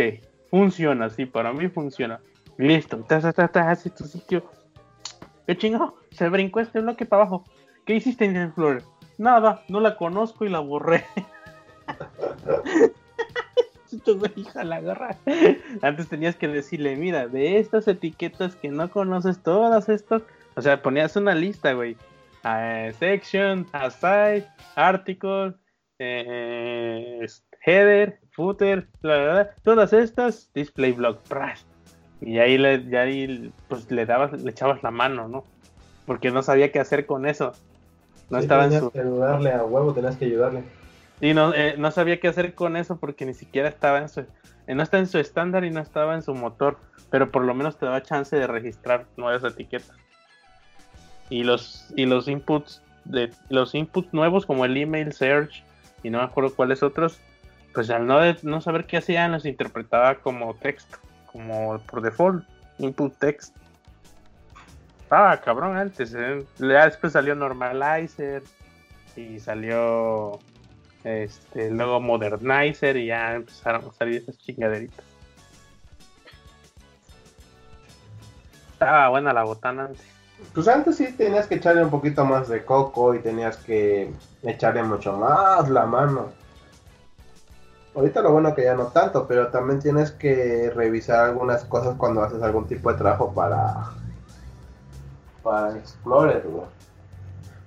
[0.50, 2.20] funciona, sí, para mí funciona,
[2.58, 3.18] listo, ta,
[3.70, 4.44] hace tu sitio,
[5.46, 7.44] qué chingado, se brincó este bloque para abajo,
[7.86, 8.84] ¿qué hiciste en Explorer?
[9.18, 11.06] Nada, no la conozco y la borré.
[14.06, 15.18] Tu hija la garra.
[15.82, 20.22] Antes tenías que decirle, mira, de estas etiquetas que no conoces, todas estas,
[20.56, 21.98] o sea, ponías una lista, güey.
[22.46, 25.54] Eh, section, aside, article,
[26.00, 27.26] eh,
[27.66, 31.66] header, footer, bla, bla, bla, todas estas, display block, pras.
[32.20, 35.46] Y ahí le, y ahí, pues le dabas, le echabas la mano, ¿no?
[36.06, 37.54] Porque no sabía qué hacer con eso.
[38.30, 40.64] No Sí, estaba en tenías su, que ayudarle a huevo, tenías que ayudarle.
[41.24, 44.20] Y no, eh, no sabía qué hacer con eso porque ni siquiera estaba en su,
[44.68, 46.78] eh, no está en su estándar y no estaba en su motor,
[47.10, 49.96] pero por lo menos te daba chance de registrar nuevas etiquetas.
[51.30, 55.64] Y los, y los inputs de los inputs nuevos como el email search
[56.04, 57.20] y no me acuerdo cuáles otros,
[57.74, 60.98] pues al no, de- no saber qué hacían los interpretaba como texto,
[61.32, 62.46] como por default,
[62.80, 63.56] input text.
[65.10, 66.44] Ah, cabrón, antes, eh.
[66.60, 68.44] Después salió Normalizer
[69.16, 70.40] y salió
[71.04, 75.06] este, luego Modernizer y ya empezaron a salir esas chingaderitas.
[78.74, 80.06] Estaba buena la botana antes.
[80.54, 84.84] Pues antes sí tenías que echarle un poquito más de coco y tenías que echarle
[84.84, 86.32] mucho más la mano.
[87.96, 92.24] Ahorita lo bueno que ya no tanto, pero también tienes que revisar algunas cosas cuando
[92.24, 93.92] haces algún tipo de trabajo para
[95.44, 96.66] para Explorer, güey.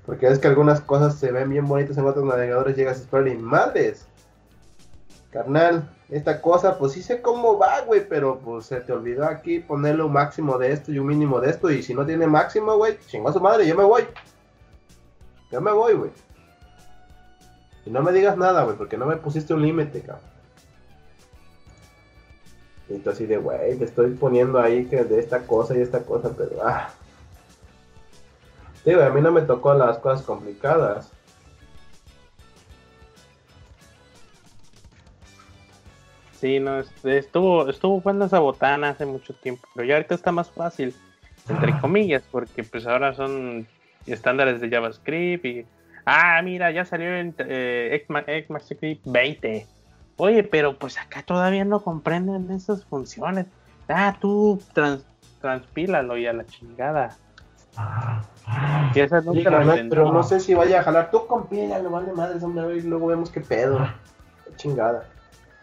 [0.06, 3.32] Porque es que algunas cosas se ven bien bonitas en otros navegadores, llegas a Explorer
[3.32, 4.06] y madres.
[5.32, 9.58] Carnal, esta cosa, pues sí sé cómo va, güey, pero pues se te olvidó aquí
[9.58, 11.70] ponerle un máximo de esto y un mínimo de esto.
[11.70, 14.04] Y si no tiene máximo, güey, chingó a su madre, yo me voy.
[15.50, 16.10] Yo me voy, güey.
[17.84, 20.24] Y no me digas nada, güey, porque no me pusiste un límite, cabrón.
[22.88, 26.04] Y entonces así de, güey, te estoy poniendo ahí que de esta cosa y esta
[26.04, 26.88] cosa, pero ah.
[28.86, 31.10] Sí, güey, a mí no me tocó las cosas complicadas.
[36.34, 40.52] Sí, no, estuvo, estuvo buena esa botana hace mucho tiempo, pero ya ahorita está más
[40.52, 40.94] fácil,
[41.48, 43.66] entre comillas, porque pues ahora son
[44.06, 45.66] estándares de JavaScript y...
[46.04, 49.66] Ah, mira, ya salió en eh, ECMA- ECMAScript 20.
[50.16, 53.46] Oye, pero pues acá todavía no comprenden esas funciones.
[53.88, 55.04] Ah, tú trans,
[55.40, 57.16] transpílalo y a la chingada.
[58.94, 59.90] Y esa Sí, nunca lo carnal, entendí.
[59.90, 61.10] pero no sé si vaya a jalar.
[61.10, 63.78] Tú compílalo, vale madre, hombre, y luego vemos qué pedo.
[64.44, 65.04] Qué chingada.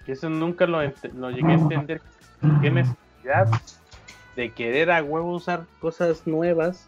[0.05, 0.79] Y eso nunca lo,
[1.15, 2.01] lo llegué a entender.
[2.61, 3.47] ¿Qué necesidad
[4.35, 6.87] de querer a huevo usar cosas nuevas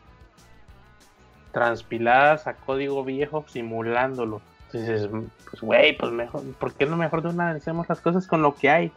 [1.51, 4.41] transpiladas a código viejo simulándolo?
[4.73, 5.09] Entonces,
[5.49, 8.41] pues güey, pues mejor, ¿por qué no mejor de una vez hacemos las cosas con
[8.41, 8.91] lo que hay?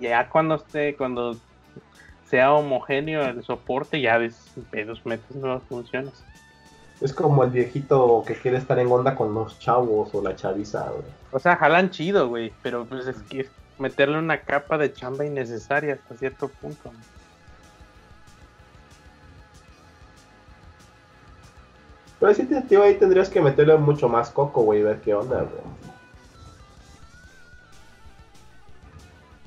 [0.00, 1.36] Ya cuando esté, cuando
[2.30, 4.38] sea homogéneo el soporte, ya ves,
[4.70, 6.24] pedos metes nuevas funciones.
[7.00, 10.88] Es como el viejito que quiere estar en onda con los chavos o la chaviza,
[10.90, 11.02] güey.
[11.32, 15.24] O sea, jalan chido, güey, pero pues es que es meterle una capa de chamba
[15.26, 16.92] innecesaria hasta cierto punto.
[22.20, 25.14] Pero sí, te- tío, ahí tendrías que meterle mucho más coco, güey, y ver qué
[25.14, 25.62] onda, güey.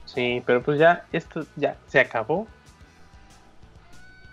[0.05, 2.47] Sí, pero pues ya, esto ya se acabó.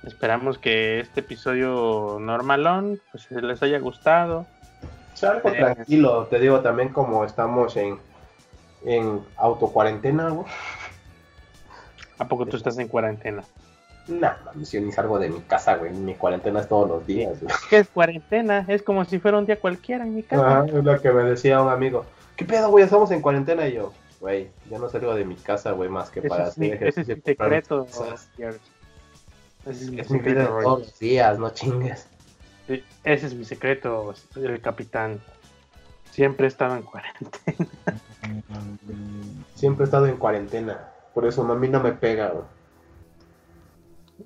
[0.05, 4.46] Esperamos que este episodio normalón, pues les haya gustado.
[5.14, 5.57] Sea, algo Sí.
[5.57, 7.98] tranquilo, te digo también como estamos en,
[8.84, 10.46] en autocuarentena, güey.
[12.18, 13.42] ¿A poco tú estás en cuarentena?
[14.09, 15.92] Nah, yo ni salgo de mi casa, güey.
[15.92, 17.55] Mi cuarentena es todos los días, güey.
[17.68, 18.64] ¿Qué es cuarentena?
[18.68, 20.61] Es como si fuera un día cualquiera en mi casa.
[20.61, 22.05] Ajá, es lo que me decía un amigo.
[22.36, 22.84] ¿Qué pedo, güey?
[22.84, 26.22] Estamos en cuarentena y yo, güey, yo no salgo de mi casa, güey, más que
[26.22, 27.86] para es mi, hacer ese es ejercicio, mis secreto.
[28.36, 28.59] George.
[29.67, 30.65] Ese es mi Es mi vida Roy.
[30.65, 32.09] todos los días, no chingues.
[32.67, 35.21] Sí, Ese es mi secreto, el capitán.
[36.11, 37.69] Siempre he estado en cuarentena.
[39.55, 40.91] Siempre he estado en cuarentena.
[41.15, 42.33] Por eso a mí no me pega.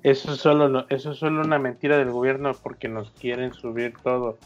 [0.03, 4.37] Eso es solo eso es solo una mentira del gobierno porque nos quieren subir todo.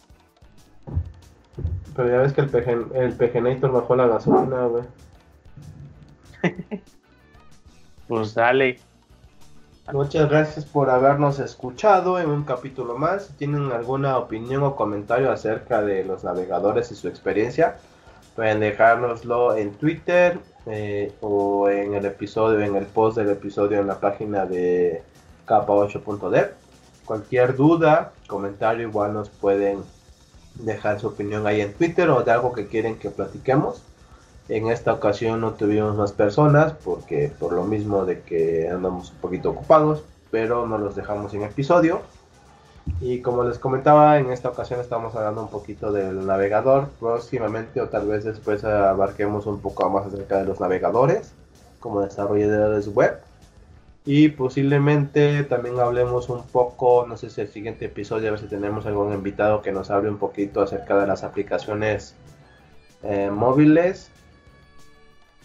[1.95, 4.83] Pero ya ves que el, PG, el PGNator bajó la gasolina, güey.
[8.07, 8.79] pues dale.
[9.91, 13.25] Muchas gracias por habernos escuchado en un capítulo más.
[13.25, 17.77] Si tienen alguna opinión o comentario acerca de los navegadores y su experiencia,
[18.35, 20.37] pueden dejárnoslo en Twitter
[20.67, 25.01] eh, o en el episodio, en el post del episodio en la página de
[25.47, 26.51] capa8.dev.
[27.05, 29.79] Cualquier duda, comentario, igual nos pueden
[30.53, 33.81] dejar su opinión ahí en Twitter o de algo que quieren que platiquemos.
[34.49, 39.17] En esta ocasión no tuvimos más personas porque por lo mismo de que andamos un
[39.17, 42.01] poquito ocupados, pero no los dejamos en episodio.
[42.99, 46.89] Y como les comentaba, en esta ocasión estamos hablando un poquito del navegador.
[46.99, 51.31] Próximamente o tal vez después abarquemos un poco más acerca de los navegadores
[51.79, 53.19] como desarrolladores web.
[54.03, 58.47] Y posiblemente también hablemos un poco, no sé si el siguiente episodio, a ver si
[58.47, 62.15] tenemos algún invitado que nos hable un poquito acerca de las aplicaciones
[63.03, 64.09] eh, móviles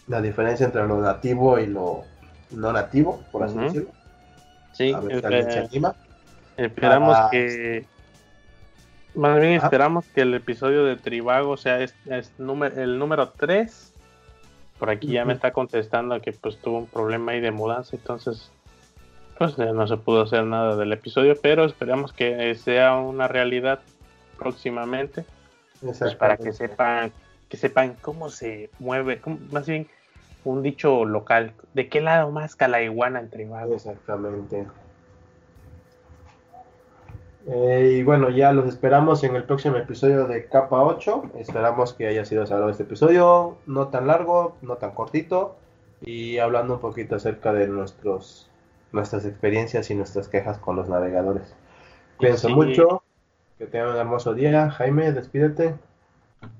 [0.07, 2.03] la diferencia entre lo nativo y lo
[2.51, 3.91] no nativo, por así decirlo.
[4.73, 4.95] Sí,
[6.57, 7.87] esperamos que
[9.15, 11.95] más bien esperamos que el episodio de Tribago sea es,
[12.39, 13.93] número, el número 3.
[14.79, 18.51] Por aquí ya me está contestando que pues tuvo un problema ahí de mudanza, entonces
[19.39, 23.81] pues no se pudo hacer nada del episodio, pero esperamos que sea una realidad
[24.37, 25.25] próximamente.
[25.81, 27.13] Pues, para que sepan
[27.55, 29.21] que sepan cómo se mueve,
[29.53, 29.87] más bien
[30.45, 34.67] un dicho local, ¿de qué lado más la iguana entre Exactamente.
[37.47, 41.31] Eh, y bueno, ya los esperamos en el próximo episodio de Capa 8.
[41.39, 45.57] Esperamos que haya sido salado este episodio, no tan largo, no tan cortito,
[46.01, 48.51] y hablando un poquito acerca de nuestros
[48.91, 51.55] nuestras experiencias y nuestras quejas con los navegadores.
[52.17, 53.03] Cuídense mucho,
[53.59, 54.71] que tengan un hermoso día.
[54.71, 55.75] Jaime, despídete.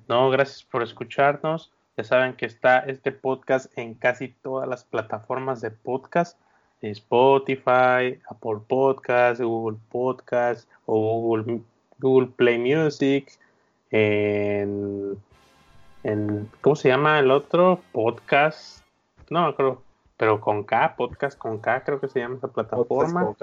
[0.09, 1.73] No, gracias por escucharnos.
[1.97, 6.39] Ya saben que está este podcast en casi todas las plataformas de podcast.
[6.81, 11.61] Spotify, Apple Podcast, Google Podcast o Google,
[11.99, 13.39] Google Play Music.
[13.91, 15.19] En,
[16.61, 17.81] ¿Cómo se llama el otro?
[17.93, 18.85] Podcast.
[19.31, 19.83] No, creo.
[20.17, 23.35] Pero con K, podcast con K, creo que se llama esa plataforma.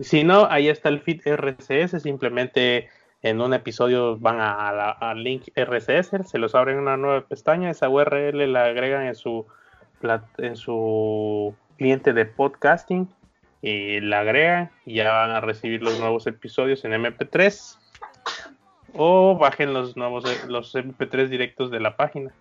[0.00, 2.02] Si no, ahí está el feed RCS.
[2.02, 2.88] Simplemente
[3.22, 8.52] en un episodio van al link RSS, se los abren una nueva pestaña, esa URL
[8.52, 9.46] la agregan en su,
[10.38, 13.08] en su cliente de podcasting
[13.62, 17.78] y la agregan y ya van a recibir los nuevos episodios en MP3
[18.94, 22.32] o bajen los nuevos los MP3 directos de la página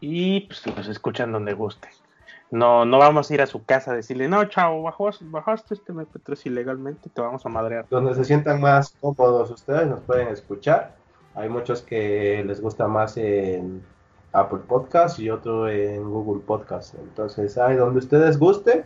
[0.00, 1.88] y pues los escuchan donde guste.
[2.54, 6.46] No, no vamos a ir a su casa a decirle, no, chao, bajaste este MP3
[6.46, 7.84] ilegalmente, te vamos a madrear.
[7.90, 10.94] Donde se sientan más cómodos ustedes nos pueden escuchar.
[11.34, 13.82] Hay muchos que les gusta más en
[14.32, 16.94] Apple Podcast y otro en Google Podcast.
[16.94, 18.84] Entonces, ahí donde ustedes guste,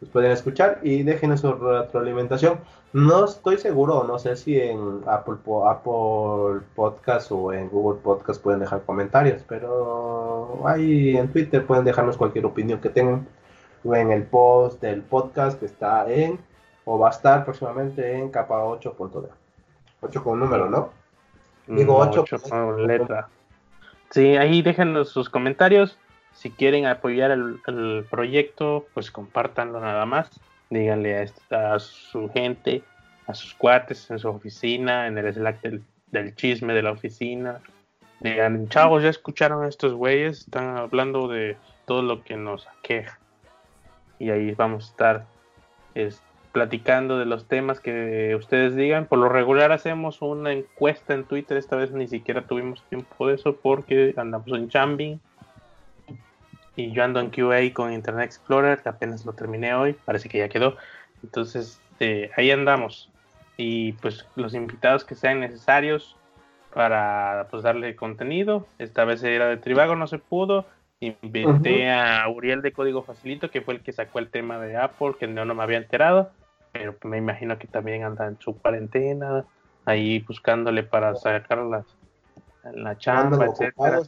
[0.00, 2.60] los pueden escuchar y dejen su retroalimentación.
[2.92, 5.36] No estoy seguro, no sé si en Apple,
[5.66, 12.16] Apple Podcast o en Google Podcast pueden dejar comentarios, pero ahí en Twitter pueden dejarnos
[12.16, 13.26] cualquier opinión que tengan.
[13.84, 16.40] O en el post del podcast que está en,
[16.84, 19.28] o va a estar próximamente en capa 8.d.
[20.00, 20.90] 8 con número, ¿no?
[21.66, 23.28] Digo 8, con letra.
[24.10, 25.98] Sí, ahí déjenos sus comentarios
[26.32, 30.30] si quieren apoyar el, proyecto, pues compártanlo nada más.
[30.70, 32.82] Díganle a, su gente,
[33.26, 37.60] a sus cuates en su oficina, en el Slack del, chisme de la oficina.
[38.20, 41.56] Digan, chavos, ya escucharon a estos güeyes, están hablando de
[41.86, 43.18] todo lo que nos aqueja.
[44.18, 45.26] Y ahí vamos a estar
[46.52, 49.06] platicando de los temas que ustedes digan.
[49.06, 53.34] Por lo regular hacemos una encuesta en Twitter, esta vez ni siquiera tuvimos tiempo de
[53.34, 55.20] eso porque andamos en chambing
[56.78, 60.38] y yo ando en QA con Internet Explorer, que apenas lo terminé hoy, parece que
[60.38, 60.76] ya quedó.
[61.24, 63.10] Entonces, eh, ahí andamos.
[63.56, 66.16] Y pues los invitados que sean necesarios
[66.72, 68.68] para pues darle contenido.
[68.78, 70.66] Esta vez era de Tribago, no se pudo.
[71.00, 75.16] Invité a Uriel de Código Facilito, que fue el que sacó el tema de Apple,
[75.18, 76.30] que no, no me había enterado.
[76.70, 79.44] Pero me imagino que también anda en su cuarentena,
[79.84, 81.97] ahí buscándole para sacar las,
[82.74, 83.46] la chamba,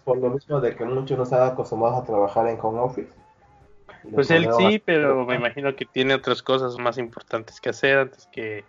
[0.05, 3.13] por lo mismo de que muchos no están acostumbrados a trabajar en home office.
[4.15, 8.27] Pues él sí, pero me imagino que tiene otras cosas más importantes que hacer antes
[8.33, 8.65] que,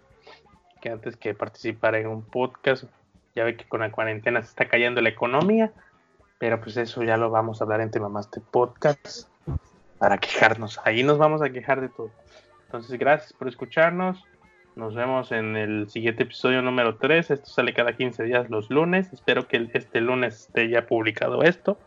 [0.81, 2.85] que antes que participar en un podcast.
[3.35, 5.71] Ya ve que con la cuarentena se está cayendo la economía,
[6.37, 9.27] pero pues eso ya lo vamos a hablar en tema más de podcast.
[9.97, 10.79] para quejarnos.
[10.83, 12.09] Ahí nos vamos a quejar de todo.
[12.65, 14.25] Entonces, gracias por escucharnos.
[14.75, 17.31] Nos vemos en el siguiente episodio número 3.
[17.31, 19.11] Esto sale cada 15 días los lunes.
[19.11, 21.77] Espero que este lunes esté ya publicado esto.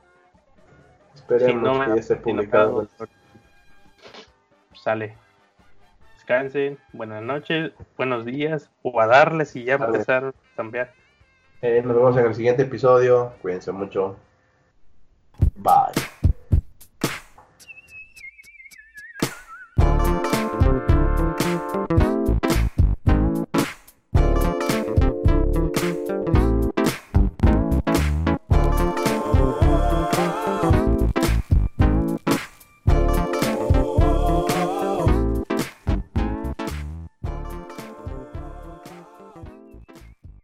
[1.14, 2.86] Esperemos que esté publicado.
[4.74, 5.14] sale.
[6.14, 6.78] Descansen.
[6.92, 8.70] Buenas noches, buenos días.
[8.82, 10.92] O a darles y ya empezar a cambiar.
[11.62, 13.32] Eh, nos vemos en el siguiente episodio.
[13.40, 14.16] Cuídense mucho.
[15.56, 16.03] Bye.